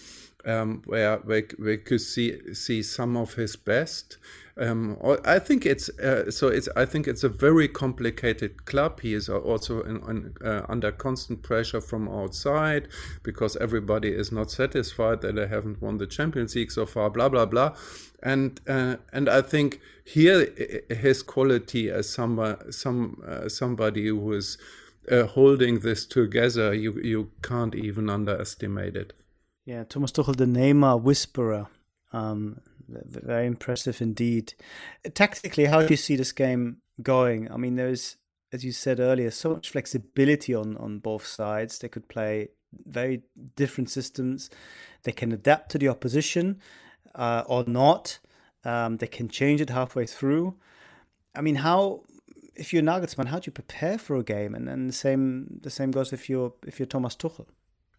um, 0.46 0.82
where 0.86 1.20
we, 1.20 1.46
we 1.60 1.78
could 1.78 2.02
see 2.02 2.54
see 2.54 2.82
some 2.84 3.16
of 3.16 3.36
his 3.36 3.56
best. 3.56 4.18
Um, 4.58 4.98
I 5.26 5.40
think 5.40 5.66
it's 5.66 5.90
uh, 6.00 6.30
so. 6.30 6.48
It's 6.48 6.68
I 6.76 6.86
think 6.86 7.08
it's 7.08 7.24
a 7.24 7.30
very 7.30 7.68
complicated 7.68 8.66
club. 8.66 9.00
He 9.00 9.14
is 9.14 9.30
also 9.30 9.82
in, 9.84 9.98
in, 10.10 10.34
uh, 10.46 10.66
under 10.68 10.92
constant 10.92 11.42
pressure 11.42 11.80
from 11.80 12.10
outside 12.10 12.90
because 13.24 13.56
everybody 13.58 14.10
is 14.10 14.32
not 14.32 14.52
satisfied 14.52 15.22
that 15.22 15.36
they 15.36 15.48
haven't 15.48 15.82
won 15.82 15.98
the 15.98 16.08
Champions 16.08 16.56
League 16.56 16.72
so 16.72 16.86
far. 16.86 17.10
Blah 17.10 17.30
blah 17.30 17.46
blah 17.46 17.76
and 18.24 18.60
uh, 18.68 18.98
and 19.12 19.30
I 19.30 19.42
think 19.42 19.80
here 20.04 20.48
his 20.90 21.24
quality 21.24 21.90
as 21.90 22.10
some 22.10 22.58
some 22.70 23.22
uh, 23.28 23.50
somebody 23.50 24.08
who 24.08 24.34
is 24.34 24.58
uh, 25.10 25.26
holding 25.26 25.80
this 25.80 26.06
together, 26.06 26.74
you 26.74 27.00
you 27.02 27.32
can't 27.42 27.76
even 27.76 28.10
underestimate 28.10 28.96
it. 28.96 29.14
Yeah, 29.66 29.84
Thomas 29.84 30.12
Tuchel, 30.12 30.36
the 30.36 30.46
Neymar 30.46 31.02
whisperer, 31.02 31.68
um, 32.14 32.62
very 33.06 33.46
impressive 33.46 34.02
indeed. 34.02 34.54
Tactically, 35.14 35.66
how 35.66 35.82
do 35.82 35.88
you 35.90 35.98
see 35.98 36.16
this 36.16 36.32
game 36.32 36.78
going? 37.02 37.52
I 37.52 37.58
mean, 37.58 37.76
there's 37.76 38.18
as 38.54 38.66
you 38.66 38.72
said 38.72 39.00
earlier, 39.00 39.32
so 39.32 39.54
much 39.54 39.70
flexibility 39.70 40.54
on 40.54 40.78
on 40.78 41.00
both 41.00 41.26
sides. 41.26 41.80
They 41.80 41.90
could 41.90 42.08
play 42.08 42.50
very 42.86 43.24
different 43.56 43.90
systems. 43.90 44.50
They 45.04 45.12
can 45.12 45.32
adapt 45.32 45.72
to 45.72 45.78
the 45.78 45.90
opposition 45.90 46.60
uh, 47.16 47.44
or 47.48 47.64
not. 47.66 48.20
Um, 48.64 48.98
they 48.98 49.08
can 49.08 49.28
change 49.28 49.62
it 49.62 49.70
halfway 49.70 50.06
through. 50.06 50.56
I 51.36 51.42
mean, 51.42 51.56
how 51.56 52.04
if 52.56 52.74
you're 52.74 52.84
Nagelsmann, 52.84 53.28
how 53.28 53.40
do 53.40 53.48
you 53.48 53.52
prepare 53.52 53.98
for 53.98 54.18
a 54.18 54.24
game? 54.24 54.54
And 54.54 54.68
then 54.68 54.88
the 54.88 54.94
same 54.94 55.60
the 55.62 55.70
same 55.70 55.92
goes 55.92 56.14
if 56.14 56.30
you're 56.30 56.54
if 56.66 56.80
you're 56.80 56.86
Thomas 56.86 57.16
Tuchel. 57.16 57.48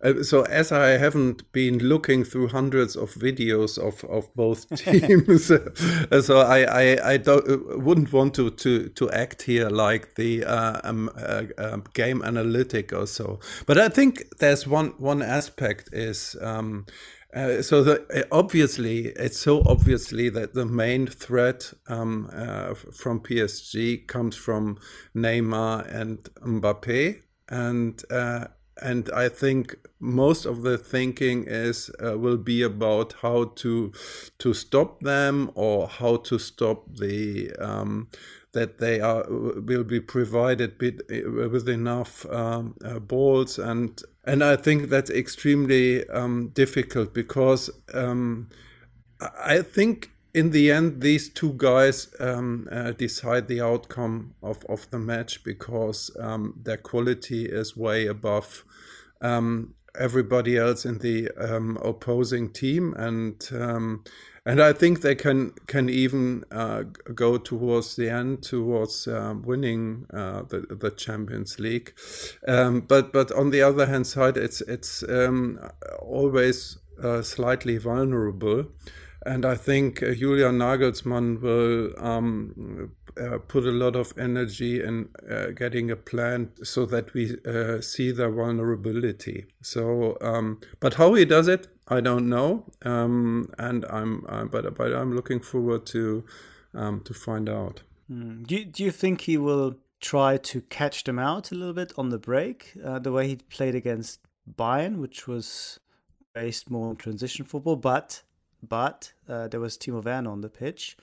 Uh, 0.03 0.23
so 0.23 0.43
as 0.43 0.73
I 0.73 0.99
haven't 0.99 1.51
been 1.53 1.79
looking 1.79 2.25
through 2.25 2.49
hundreds 2.49 2.97
of 2.97 3.13
videos 3.15 3.79
of, 3.79 4.05
of 4.05 4.35
both 4.35 4.69
teams, 4.77 5.51
uh, 5.51 6.23
so 6.23 6.41
I, 6.41 6.63
I, 6.63 7.13
I 7.13 7.17
don't 7.17 7.49
uh, 7.49 7.79
wouldn't 7.79 8.13
want 8.13 8.35
to, 8.35 8.51
to, 8.51 8.89
to 8.89 9.11
act 9.11 9.43
here 9.43 9.69
like 9.69 10.15
the 10.17 10.45
uh, 10.45 10.81
um, 10.85 11.11
uh, 11.17 11.45
um, 11.59 11.85
game 11.95 12.23
analytic 12.23 12.93
or 12.93 13.07
so. 13.07 13.41
But 13.67 13.79
I 13.79 13.89
think 13.89 14.39
there's 14.39 14.67
one 14.67 14.95
one 14.99 15.23
aspect 15.23 15.91
is. 15.93 16.37
Um, 16.41 16.87
uh, 17.35 17.63
so 17.63 17.83
the, 17.83 18.27
obviously, 18.31 19.07
it's 19.07 19.39
so 19.39 19.63
obviously 19.65 20.29
that 20.29 20.53
the 20.53 20.67
main 20.67 21.07
threat 21.07 21.73
um, 21.89 22.29
uh, 22.31 22.75
from 22.75 23.21
PSG 23.21 24.07
comes 24.07 24.37
from 24.37 24.79
Neymar 25.17 25.91
and 25.95 26.19
Mbappe, 26.45 27.23
and 27.49 28.03
uh, 28.11 28.49
and 28.81 29.11
I 29.15 29.29
think 29.29 29.77
most 30.01 30.47
of 30.47 30.63
the 30.63 30.79
thinking 30.79 31.45
is 31.47 31.91
uh, 32.05 32.19
will 32.19 32.39
be 32.39 32.63
about 32.63 33.15
how 33.23 33.53
to 33.57 33.93
to 34.39 34.55
stop 34.55 35.01
them 35.01 35.51
or 35.55 35.89
how 35.89 36.17
to 36.17 36.39
stop 36.39 36.97
the 36.97 37.53
um, 37.59 38.09
that 38.53 38.79
they 38.79 39.01
are 39.01 39.25
will 39.29 39.85
be 39.85 40.01
provided 40.01 40.81
with 40.81 41.69
enough 41.69 42.27
um, 42.31 42.75
uh, 42.85 42.99
balls. 42.99 43.59
And 43.59 44.01
and 44.25 44.45
I 44.45 44.57
think 44.57 44.89
that's 44.89 45.11
extremely 45.11 46.09
um, 46.09 46.49
difficult 46.55 47.13
because 47.13 47.71
um, 47.93 48.49
I 49.21 49.63
think 49.63 50.12
in 50.35 50.51
the 50.51 50.71
end 50.71 51.01
these 51.03 51.29
two 51.29 51.53
guys 51.57 52.09
um, 52.21 52.69
uh, 52.73 52.93
decide 52.93 53.49
the 53.49 53.61
outcome 53.61 54.35
of, 54.43 54.65
of 54.69 54.89
the 54.91 54.99
match 54.99 55.45
because 55.45 56.11
um, 56.19 56.55
their 56.63 56.79
quality 56.79 57.47
is 57.47 57.77
way 57.77 58.07
above 58.07 58.65
um, 59.21 59.75
everybody 59.99 60.57
else 60.57 60.85
in 60.85 60.99
the 60.99 61.31
um, 61.39 61.79
opposing 61.83 62.51
team 62.51 62.95
and 62.97 63.51
and 64.45 64.61
I 64.61 64.73
think 64.73 65.03
they 65.03 65.15
can 65.15 65.53
can 65.69 65.89
even 65.89 66.45
uh, 66.51 66.83
go 67.15 67.39
towards 67.39 67.95
the 67.95 68.11
end 68.11 68.43
towards 68.43 69.07
uh, 69.07 69.35
winning 69.41 70.07
the 70.11 70.67
the 70.69 70.91
Champions 70.91 71.61
League. 71.61 71.95
Um, 72.49 72.81
but 72.81 73.13
but 73.13 73.31
on 73.31 73.51
the 73.51 73.63
other 73.63 73.87
hand 73.87 74.07
side, 74.07 74.37
it's 74.37 74.61
it's 74.63 75.05
um, 75.05 75.61
always 76.01 76.79
uh, 77.01 77.23
slightly 77.23 77.79
vulnerable. 77.79 78.67
And 79.25 79.45
I 79.45 79.55
think 79.55 80.03
uh, 80.03 80.15
Julian 80.15 80.59
Nagelsmann 80.59 81.41
will 81.41 81.93
um, 82.05 82.91
uh, 83.21 83.39
put 83.39 83.65
a 83.65 83.71
lot 83.71 83.95
of 83.95 84.13
energy 84.19 84.83
in 84.83 85.09
uh, 85.31 85.47
getting 85.55 85.91
a 85.91 85.97
plan 85.97 86.51
so 86.63 86.87
that 86.87 87.15
we 87.15 87.37
uh, 87.47 87.81
see 87.81 88.11
the 88.11 88.29
vulnerability. 88.29 89.47
So, 89.63 90.17
um, 90.21 90.61
but 90.81 90.95
how 90.95 91.15
he 91.15 91.25
does 91.25 91.49
it, 91.49 91.69
I 91.89 92.01
don't 92.01 92.29
know, 92.29 92.65
um, 92.85 93.51
and 93.59 93.85
I'm, 93.87 94.25
I'm, 94.29 94.49
but 94.49 94.75
but 94.75 94.95
I'm 94.95 95.15
looking 95.15 95.41
forward 95.41 95.85
to 95.87 96.25
um, 96.75 97.01
to 97.05 97.13
find 97.13 97.49
out. 97.49 97.83
Mm. 98.11 98.47
Do 98.47 98.57
you, 98.57 98.65
Do 98.65 98.83
you 98.83 98.91
think 98.91 99.23
he 99.23 99.37
will 99.37 99.77
try 100.01 100.37
to 100.37 100.61
catch 100.63 101.05
them 101.05 101.19
out 101.19 101.53
a 101.53 101.55
little 101.55 101.75
bit 101.75 101.93
on 101.97 102.09
the 102.09 102.19
break, 102.19 102.73
uh, 102.85 102.99
the 102.99 103.13
way 103.13 103.29
he 103.29 103.37
played 103.37 103.75
against 103.75 104.21
Bayern, 104.53 104.97
which 104.97 105.29
was 105.29 105.79
based 106.35 106.71
more 106.71 106.89
on 106.89 106.97
transition 106.97 107.45
football, 107.45 107.77
but 107.77 108.23
but 108.67 109.13
uh, 109.29 109.49
there 109.49 109.61
was 109.61 109.77
Timo 109.77 110.05
Werner 110.05 110.31
on 110.31 110.41
the 110.41 110.49
pitch. 110.49 110.97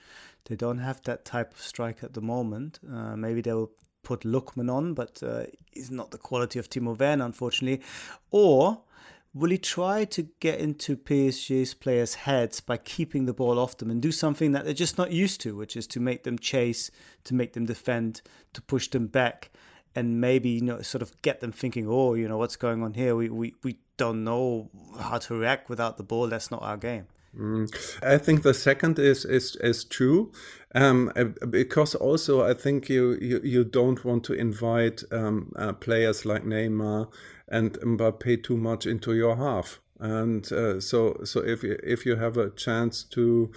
They 0.46 0.56
don't 0.56 0.78
have 0.78 1.02
that 1.02 1.24
type 1.24 1.52
of 1.52 1.60
strike 1.60 2.02
at 2.02 2.14
the 2.14 2.20
moment. 2.20 2.80
Uh, 2.90 3.16
maybe 3.16 3.40
they'll 3.40 3.70
put 4.02 4.20
Lookman 4.20 4.72
on, 4.72 4.94
but 4.94 5.22
uh, 5.22 5.44
he's 5.70 5.90
not 5.90 6.10
the 6.10 6.18
quality 6.18 6.58
of 6.58 6.70
Timo 6.70 6.98
Werner, 6.98 7.24
unfortunately. 7.24 7.84
Or 8.30 8.80
will 9.34 9.50
he 9.50 9.58
try 9.58 10.04
to 10.06 10.22
get 10.40 10.58
into 10.58 10.96
PSG's 10.96 11.74
players' 11.74 12.14
heads 12.14 12.60
by 12.60 12.76
keeping 12.76 13.26
the 13.26 13.34
ball 13.34 13.58
off 13.58 13.76
them 13.76 13.90
and 13.90 14.00
do 14.00 14.12
something 14.12 14.52
that 14.52 14.64
they're 14.64 14.74
just 14.74 14.98
not 14.98 15.12
used 15.12 15.40
to, 15.42 15.54
which 15.54 15.76
is 15.76 15.86
to 15.88 16.00
make 16.00 16.24
them 16.24 16.38
chase, 16.38 16.90
to 17.24 17.34
make 17.34 17.52
them 17.52 17.66
defend, 17.66 18.22
to 18.54 18.62
push 18.62 18.88
them 18.88 19.06
back, 19.06 19.50
and 19.94 20.20
maybe 20.20 20.50
you 20.50 20.62
know 20.62 20.82
sort 20.82 21.02
of 21.02 21.20
get 21.22 21.40
them 21.40 21.52
thinking, 21.52 21.86
oh, 21.88 22.14
you 22.14 22.28
know 22.28 22.38
what's 22.38 22.56
going 22.56 22.82
on 22.82 22.94
here? 22.94 23.16
We 23.16 23.28
we 23.28 23.54
we 23.62 23.78
don't 23.96 24.24
know 24.24 24.70
how 24.98 25.18
to 25.18 25.34
react 25.34 25.68
without 25.68 25.96
the 25.96 26.02
ball. 26.02 26.28
That's 26.28 26.50
not 26.50 26.62
our 26.62 26.76
game. 26.76 27.06
Mm. 27.36 27.70
I 28.02 28.18
think 28.18 28.42
the 28.42 28.54
second 28.54 28.98
is 28.98 29.24
is 29.24 29.56
is 29.56 29.84
true, 29.84 30.32
um, 30.74 31.12
uh, 31.14 31.46
because 31.46 31.94
also 31.94 32.42
I 32.42 32.54
think 32.54 32.88
you 32.88 33.16
you, 33.20 33.40
you 33.44 33.64
don't 33.64 34.04
want 34.04 34.24
to 34.24 34.32
invite 34.32 35.04
um, 35.12 35.52
uh, 35.56 35.72
players 35.72 36.24
like 36.24 36.44
Neymar 36.44 37.08
and 37.48 37.78
Mbappe 37.80 38.42
too 38.42 38.56
much 38.56 38.84
into 38.84 39.14
your 39.14 39.36
half, 39.36 39.80
and 40.00 40.50
uh, 40.52 40.80
so 40.80 41.20
so 41.24 41.40
if 41.40 41.62
if 41.62 42.04
you 42.04 42.16
have 42.16 42.36
a 42.36 42.50
chance 42.50 43.04
to 43.04 43.52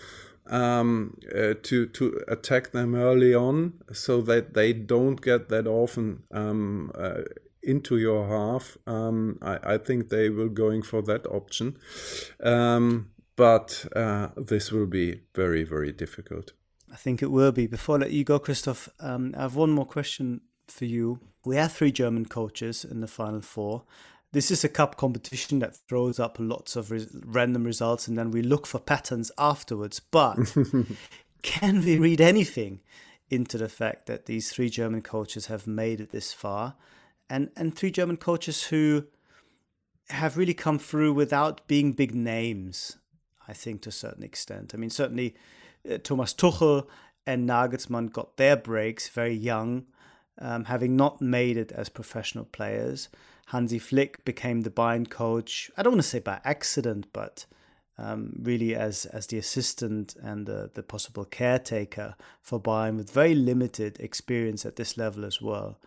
um, 0.47 1.17
uh, 1.33 1.53
to 1.63 1.87
to 1.87 2.21
attack 2.27 2.71
them 2.71 2.95
early 2.95 3.33
on, 3.33 3.73
so 3.91 4.21
that 4.21 4.53
they 4.53 4.73
don't 4.73 5.21
get 5.21 5.49
that 5.49 5.67
often 5.67 6.23
um, 6.31 6.91
uh, 6.95 7.21
into 7.61 7.97
your 7.97 8.27
half. 8.27 8.77
Um, 8.85 9.39
I, 9.41 9.75
I, 9.75 9.77
think 9.77 10.09
they 10.09 10.29
will 10.29 10.49
going 10.49 10.81
for 10.81 11.01
that 11.03 11.25
option. 11.27 11.77
Um, 12.41 13.11
but 13.35 13.85
uh, 13.95 14.29
this 14.35 14.71
will 14.71 14.85
be 14.85 15.21
very, 15.33 15.63
very 15.63 15.91
difficult. 15.91 16.53
I 16.91 16.95
think 16.95 17.23
it 17.23 17.31
will 17.31 17.51
be. 17.51 17.67
Before 17.67 17.95
I 17.95 18.01
let 18.01 18.11
you 18.11 18.23
go, 18.23 18.37
Christoph, 18.37 18.89
um, 18.99 19.33
I 19.37 19.43
have 19.43 19.55
one 19.55 19.71
more 19.71 19.85
question 19.85 20.41
for 20.67 20.85
you. 20.85 21.19
We 21.45 21.55
have 21.55 21.71
three 21.71 21.91
German 21.91 22.25
coaches 22.25 22.85
in 22.85 23.01
the 23.01 23.07
final 23.07 23.41
four. 23.41 23.83
This 24.33 24.51
is 24.51 24.63
a 24.63 24.69
cup 24.69 24.97
competition 24.97 25.59
that 25.59 25.75
throws 25.87 26.19
up 26.19 26.37
lots 26.39 26.75
of 26.75 26.91
re- 26.91 27.07
random 27.25 27.63
results 27.63 28.07
and 28.07 28.17
then 28.17 28.31
we 28.31 28.41
look 28.41 28.67
for 28.67 28.79
patterns 28.79 29.31
afterwards. 29.37 29.99
But 29.99 30.53
can 31.41 31.83
we 31.83 31.97
read 31.97 32.19
anything 32.19 32.81
into 33.29 33.57
the 33.57 33.69
fact 33.69 34.07
that 34.07 34.25
these 34.25 34.51
three 34.51 34.69
German 34.69 35.01
coaches 35.01 35.45
have 35.45 35.65
made 35.65 36.01
it 36.01 36.11
this 36.11 36.33
far? 36.33 36.75
And, 37.29 37.51
and 37.55 37.75
three 37.75 37.91
German 37.91 38.17
coaches 38.17 38.65
who 38.65 39.05
have 40.09 40.35
really 40.35 40.53
come 40.53 40.77
through 40.77 41.13
without 41.13 41.65
being 41.67 41.93
big 41.93 42.13
names 42.13 42.97
I 43.47 43.53
think, 43.53 43.81
to 43.81 43.89
a 43.89 43.93
certain 43.93 44.23
extent. 44.23 44.71
I 44.73 44.77
mean, 44.77 44.89
certainly 44.89 45.35
uh, 45.89 45.97
Thomas 45.97 46.33
Tuchel 46.33 46.87
and 47.25 47.47
Nagelsmann 47.47 48.11
got 48.11 48.37
their 48.37 48.55
breaks 48.55 49.09
very 49.09 49.33
young, 49.33 49.85
um, 50.39 50.65
having 50.65 50.95
not 50.95 51.21
made 51.21 51.57
it 51.57 51.71
as 51.71 51.89
professional 51.89 52.45
players. 52.45 53.09
Hansi 53.47 53.79
Flick 53.79 54.23
became 54.25 54.61
the 54.61 54.69
Bayern 54.69 55.09
coach. 55.09 55.69
I 55.77 55.83
don't 55.83 55.93
want 55.93 56.01
to 56.01 56.07
say 56.07 56.19
by 56.19 56.39
accident, 56.43 57.07
but 57.13 57.45
um, 57.97 58.33
really 58.41 58.75
as 58.75 59.05
as 59.05 59.27
the 59.27 59.37
assistant 59.37 60.15
and 60.21 60.45
the, 60.45 60.71
the 60.73 60.83
possible 60.83 61.25
caretaker 61.25 62.15
for 62.41 62.59
Bayern 62.59 62.97
with 62.97 63.11
very 63.11 63.35
limited 63.35 63.99
experience 63.99 64.65
at 64.65 64.75
this 64.75 64.97
level 64.97 65.25
as 65.25 65.41
well. 65.41 65.79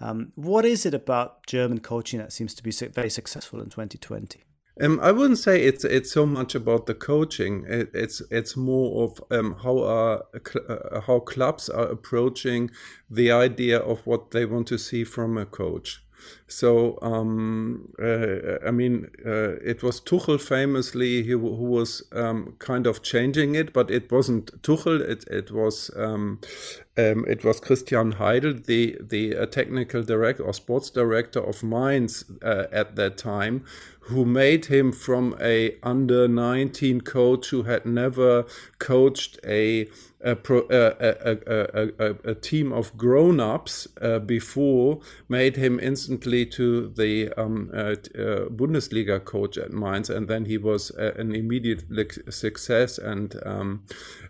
Um, 0.00 0.32
what 0.36 0.64
is 0.64 0.86
it 0.86 0.94
about 0.94 1.46
German 1.46 1.80
coaching 1.80 2.20
that 2.20 2.32
seems 2.32 2.54
to 2.54 2.62
be 2.62 2.70
very 2.70 3.10
successful 3.10 3.60
in 3.60 3.70
2020? 3.70 4.44
Um, 4.80 5.00
I 5.02 5.10
wouldn't 5.10 5.38
say 5.38 5.64
it's 5.64 5.84
it's 5.84 6.12
so 6.12 6.24
much 6.24 6.54
about 6.54 6.86
the 6.86 6.94
coaching. 6.94 7.64
It, 7.66 7.90
it's 7.94 8.22
it's 8.30 8.56
more 8.56 9.04
of 9.04 9.20
um, 9.30 9.56
how 9.64 9.78
are 9.78 10.24
uh, 10.68 11.00
how 11.00 11.18
clubs 11.20 11.68
are 11.68 11.86
approaching 11.86 12.70
the 13.10 13.32
idea 13.32 13.80
of 13.80 14.06
what 14.06 14.30
they 14.30 14.44
want 14.44 14.68
to 14.68 14.78
see 14.78 15.02
from 15.02 15.36
a 15.36 15.46
coach. 15.46 16.00
So 16.46 16.98
um, 17.02 17.92
uh, 18.00 18.66
I 18.66 18.70
mean, 18.70 19.08
uh, 19.24 19.56
it 19.62 19.82
was 19.82 20.00
Tuchel 20.00 20.40
famously 20.40 21.22
who, 21.24 21.38
who 21.38 21.64
was 21.64 22.02
um, 22.12 22.54
kind 22.58 22.86
of 22.86 23.02
changing 23.02 23.54
it, 23.54 23.72
but 23.72 23.90
it 23.90 24.10
wasn't 24.10 24.62
Tuchel. 24.62 25.00
It 25.00 25.24
it 25.30 25.50
was 25.50 25.90
um, 25.96 26.40
um 26.96 27.24
it 27.28 27.44
was 27.44 27.60
Christian 27.60 28.12
Heidel, 28.12 28.54
the 28.54 28.96
the 29.00 29.36
uh, 29.36 29.46
technical 29.46 30.02
director 30.02 30.42
or 30.42 30.52
sports 30.52 30.90
director 30.90 31.40
of 31.40 31.62
Mainz 31.62 32.24
uh, 32.42 32.66
at 32.72 32.96
that 32.96 33.18
time, 33.18 33.64
who 34.08 34.24
made 34.24 34.66
him 34.66 34.90
from 34.90 35.36
a 35.40 35.76
under 35.82 36.26
19 36.26 37.02
coach 37.02 37.50
who 37.50 37.64
had 37.64 37.84
never 37.84 38.46
coached 38.78 39.38
a 39.44 39.86
a, 40.20 40.36
a, 40.50 41.88
a, 41.98 42.30
a 42.30 42.34
team 42.34 42.72
of 42.72 42.96
grown-ups 42.96 43.86
uh, 44.02 44.18
before 44.18 44.98
made 45.28 45.56
him 45.56 45.78
instantly 45.78 46.44
to 46.44 46.88
the 46.88 47.32
um, 47.36 47.70
uh, 47.72 47.76
uh, 47.76 48.48
Bundesliga 48.48 49.24
coach 49.24 49.56
at 49.56 49.72
Mainz, 49.72 50.10
and 50.10 50.26
then 50.26 50.46
he 50.46 50.58
was 50.58 50.90
uh, 50.98 51.12
an 51.16 51.36
immediate 51.36 51.84
success 52.32 52.98
and 52.98 53.36
um, 53.46 53.84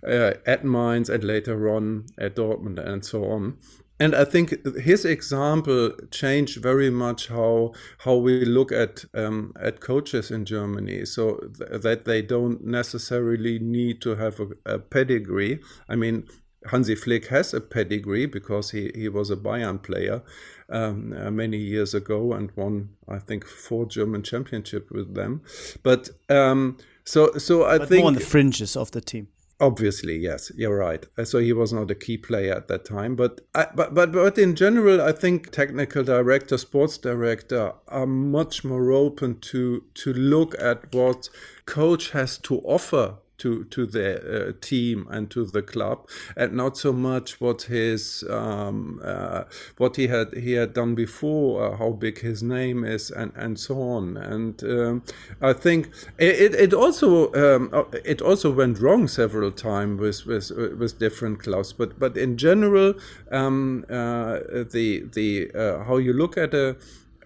uh, 0.07 0.35
at 0.45 0.63
Mainz 0.63 1.09
and 1.09 1.25
later 1.25 1.75
on 1.75 2.05
at 2.19 2.37
Dortmund 2.37 2.79
and 2.79 3.03
so 3.03 3.25
on 3.25 3.57
and 4.01 4.15
I 4.15 4.25
think 4.25 4.55
his 4.77 5.05
example 5.05 5.93
changed 6.11 6.63
very 6.63 6.91
much 6.91 7.29
how 7.29 7.73
how 7.99 8.15
we 8.17 8.45
look 8.45 8.71
at 8.71 9.05
um, 9.15 9.53
at 9.61 9.81
coaches 9.81 10.31
in 10.31 10.45
Germany. 10.45 11.05
So 11.05 11.39
th- 11.59 11.83
that 11.83 12.05
they 12.05 12.23
don't 12.23 12.65
necessarily 12.65 13.59
need 13.59 14.01
to 14.03 14.15
have 14.17 14.41
a, 14.41 14.75
a, 14.75 14.79
pedigree. 14.79 15.61
I 15.89 15.97
mean, 15.97 16.29
Hansi 16.71 16.95
Flick 16.95 17.27
has 17.27 17.53
a 17.53 17.61
pedigree 17.61 18.27
because 18.27 18.71
he, 18.71 18.93
he 18.95 19.09
was 19.09 19.31
a 19.31 19.37
Bayern 19.37 19.83
player 19.83 20.23
um, 20.71 21.13
uh, 21.13 21.31
many 21.31 21.59
years 21.59 21.95
ago 21.95 22.33
and 22.33 22.53
won, 22.57 22.91
I 23.09 23.19
think, 23.19 23.45
four 23.45 23.87
German 23.87 24.23
championship 24.23 24.91
with 24.93 25.15
them. 25.15 25.43
But 25.83 26.11
um, 26.29 26.77
so 27.05 27.33
so 27.39 27.65
I 27.65 27.79
but 27.79 27.89
think 27.89 28.01
more 28.01 28.09
on 28.09 28.15
the 28.15 28.21
fringes 28.21 28.77
of 28.77 28.93
the 28.93 29.01
team. 29.01 29.29
Obviously, 29.61 30.17
yes, 30.17 30.53
you're 30.55 30.77
right. 30.77 31.05
Uh, 31.17 31.25
so 31.25 31.39
he 31.39 31.53
was 31.53 31.73
not 31.73 31.91
a 31.91 31.95
key 31.95 32.17
player 32.17 32.55
at 32.55 32.69
that 32.69 32.85
time, 32.85 33.17
but 33.17 33.41
I, 33.57 33.67
but 33.75 33.93
but 33.93 34.13
but 34.13 34.39
in 34.39 34.55
general, 34.55 35.03
I 35.03 35.11
think 35.11 35.51
technical 35.51 36.05
director, 36.05 36.57
sports 36.59 36.97
director 36.97 37.73
are 37.89 38.07
much 38.07 38.65
more 38.65 38.93
open 38.93 39.41
to 39.41 39.83
to 39.95 40.13
look 40.13 40.55
at 40.61 40.95
what 40.95 41.29
coach 41.67 42.11
has 42.11 42.39
to 42.39 42.61
offer 42.61 43.17
to 43.39 43.65
to 43.65 43.87
the 43.87 44.49
uh, 44.49 44.53
team 44.61 45.07
and 45.11 45.31
to 45.31 45.45
the 45.45 45.63
club, 45.63 46.09
and 46.37 46.53
not 46.53 46.77
so 46.77 46.93
much 46.93 47.41
what 47.41 47.63
his 47.63 48.25
um, 48.31 49.01
uh, 49.05 49.45
what 49.79 49.97
he 49.97 50.09
had 50.09 50.35
he 50.35 50.53
had 50.53 50.75
done 50.75 50.95
before, 50.95 51.65
uh, 51.65 51.77
how 51.77 51.91
big 51.91 52.21
his 52.21 52.43
name 52.43 52.85
is, 52.85 53.11
and 53.11 53.33
and 53.35 53.59
so 53.59 53.81
on. 53.81 54.17
And 54.17 54.63
um, 54.65 55.03
I 55.41 55.53
think 55.53 55.91
it 56.19 56.55
it 56.55 56.75
also 56.75 57.33
um, 57.35 57.71
uh, 57.73 57.85
it 58.05 58.21
also 58.21 58.51
went 58.51 58.81
wrong 58.81 59.09
several 59.09 59.51
times 59.53 60.01
with 60.01 60.27
with 60.27 60.51
with 60.79 60.99
different 60.99 61.41
clubs. 61.41 61.73
But 61.73 61.99
but 61.99 62.17
in 62.17 62.37
general, 62.37 62.95
um, 63.31 63.85
uh, 63.89 64.41
the 64.73 65.05
the 65.13 65.51
uh, 65.55 65.85
how 65.85 65.97
you 65.97 66.13
look 66.13 66.37
at 66.37 66.55
a 66.55 66.77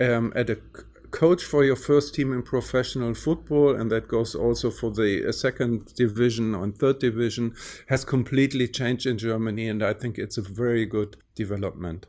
um, 0.01 0.33
at 0.35 0.51
a 0.51 0.59
coach 1.13 1.45
for 1.45 1.65
your 1.65 1.77
first 1.77 2.15
team 2.15 2.33
in 2.33 2.43
professional 2.43 3.15
football, 3.15 3.77
and 3.77 3.91
that 3.93 4.09
goes 4.09 4.35
also 4.35 4.71
for 4.71 4.91
the 4.91 5.29
uh, 5.29 5.33
second 5.33 5.95
division 5.95 6.55
and 6.55 6.77
third 6.77 6.99
division, 6.99 7.55
has 7.89 8.05
completely 8.05 8.67
changed 8.67 9.07
in 9.07 9.19
Germany, 9.19 9.69
and 9.69 9.83
I 9.83 9.93
think 9.93 10.19
it's 10.19 10.39
a 10.39 10.43
very 10.43 10.87
good 10.87 11.17
development. 11.37 12.07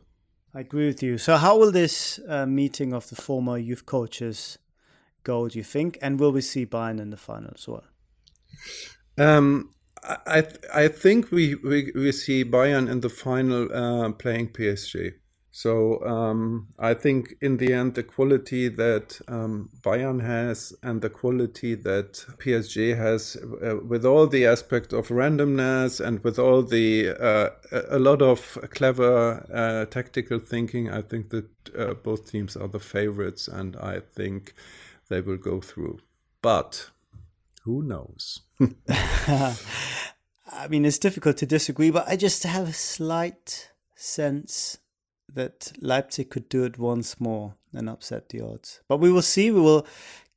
I 0.54 0.60
agree 0.60 0.86
with 0.86 1.02
you. 1.02 1.18
So, 1.18 1.36
how 1.36 1.56
will 1.58 1.72
this 1.72 2.18
uh, 2.28 2.46
meeting 2.46 2.92
of 2.92 3.08
the 3.08 3.16
former 3.16 3.58
youth 3.58 3.86
coaches 3.86 4.58
go? 5.22 5.48
Do 5.48 5.58
you 5.58 5.64
think, 5.64 5.98
and 6.00 6.18
will 6.18 6.32
we 6.32 6.40
see 6.40 6.66
Bayern 6.66 7.00
in 7.00 7.10
the 7.10 7.16
final 7.16 7.52
as 7.54 7.68
well? 7.68 7.84
Um, 9.18 9.70
I 10.02 10.44
I 10.72 10.88
think 10.88 11.30
we, 11.30 11.54
we, 11.56 11.92
we 11.94 12.12
see 12.12 12.44
Bayern 12.44 12.88
in 12.90 13.00
the 13.00 13.08
final 13.08 13.72
uh, 13.72 14.12
playing 14.12 14.48
PSG. 14.48 15.14
So 15.56 16.04
um, 16.04 16.66
I 16.80 16.94
think 16.94 17.36
in 17.40 17.58
the 17.58 17.72
end, 17.72 17.94
the 17.94 18.02
quality 18.02 18.66
that 18.66 19.20
um, 19.28 19.70
Bayern 19.82 20.20
has 20.20 20.74
and 20.82 21.00
the 21.00 21.08
quality 21.08 21.76
that 21.76 22.14
PSG 22.38 22.96
has, 22.96 23.36
uh, 23.64 23.76
with 23.76 24.04
all 24.04 24.26
the 24.26 24.46
aspect 24.46 24.92
of 24.92 25.10
randomness 25.10 26.04
and 26.04 26.18
with 26.24 26.40
all 26.40 26.62
the 26.62 27.10
uh, 27.10 27.50
a 27.88 28.00
lot 28.00 28.20
of 28.20 28.58
clever 28.70 29.46
uh, 29.54 29.84
tactical 29.84 30.40
thinking, 30.40 30.90
I 30.90 31.02
think 31.02 31.28
that 31.28 31.46
uh, 31.78 31.94
both 31.94 32.28
teams 32.28 32.56
are 32.56 32.66
the 32.66 32.80
favorites, 32.80 33.46
and 33.46 33.76
I 33.76 34.00
think 34.00 34.54
they 35.08 35.20
will 35.20 35.36
go 35.36 35.60
through. 35.60 36.00
But 36.42 36.90
who 37.62 37.84
knows? 37.84 38.40
I 38.88 39.56
mean, 40.68 40.84
it's 40.84 40.98
difficult 40.98 41.36
to 41.36 41.46
disagree, 41.46 41.92
but 41.92 42.08
I 42.08 42.16
just 42.16 42.42
have 42.42 42.70
a 42.70 42.72
slight 42.72 43.70
sense 43.94 44.78
that 45.34 45.72
Leipzig 45.80 46.30
could 46.30 46.48
do 46.48 46.64
it 46.64 46.78
once 46.78 47.20
more 47.20 47.54
and 47.72 47.88
upset 47.88 48.28
the 48.28 48.40
odds. 48.40 48.80
But 48.88 48.98
we 48.98 49.12
will 49.12 49.22
see. 49.22 49.50
We 49.50 49.60
will 49.60 49.86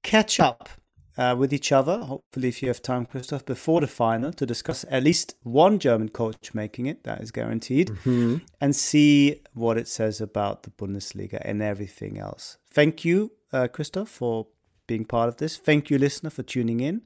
catch 0.04 0.40
up 0.40 0.70
uh, 1.18 1.36
with 1.38 1.52
each 1.52 1.72
other, 1.72 1.98
hopefully, 2.00 2.48
if 2.48 2.62
you 2.62 2.68
have 2.68 2.82
time, 2.82 3.06
Christoph, 3.06 3.46
before 3.46 3.82
the 3.82 3.88
final 3.88 4.32
to 4.34 4.46
discuss 4.46 4.86
at 4.90 5.04
least 5.04 5.36
one 5.44 5.80
German 5.80 6.10
coach 6.10 6.54
making 6.54 6.86
it, 6.86 7.04
that 7.04 7.22
is 7.22 7.32
guaranteed, 7.32 7.90
mm-hmm. 7.90 8.38
and 8.62 8.76
see 8.76 9.42
what 9.54 9.78
it 9.78 9.88
says 9.88 10.22
about 10.22 10.64
the 10.64 10.70
Bundesliga 10.70 11.42
and 11.44 11.62
everything 11.62 12.20
else. 12.20 12.58
Thank 12.70 13.04
you, 13.04 13.32
uh, 13.52 13.68
Christoph, 13.68 14.10
for 14.10 14.48
being 14.86 15.06
part 15.06 15.28
of 15.28 15.38
this. 15.38 15.58
Thank 15.58 15.90
you, 15.90 15.98
listener, 15.98 16.30
for 16.30 16.44
tuning 16.44 16.80
in. 16.80 17.02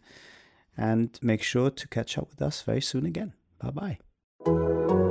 And 0.78 1.18
make 1.22 1.44
sure 1.44 1.70
to 1.70 1.88
catch 1.88 2.18
up 2.18 2.30
with 2.30 2.42
us 2.42 2.62
very 2.62 2.82
soon 2.82 3.06
again. 3.06 3.34
Bye 3.60 3.98
bye. 4.46 5.11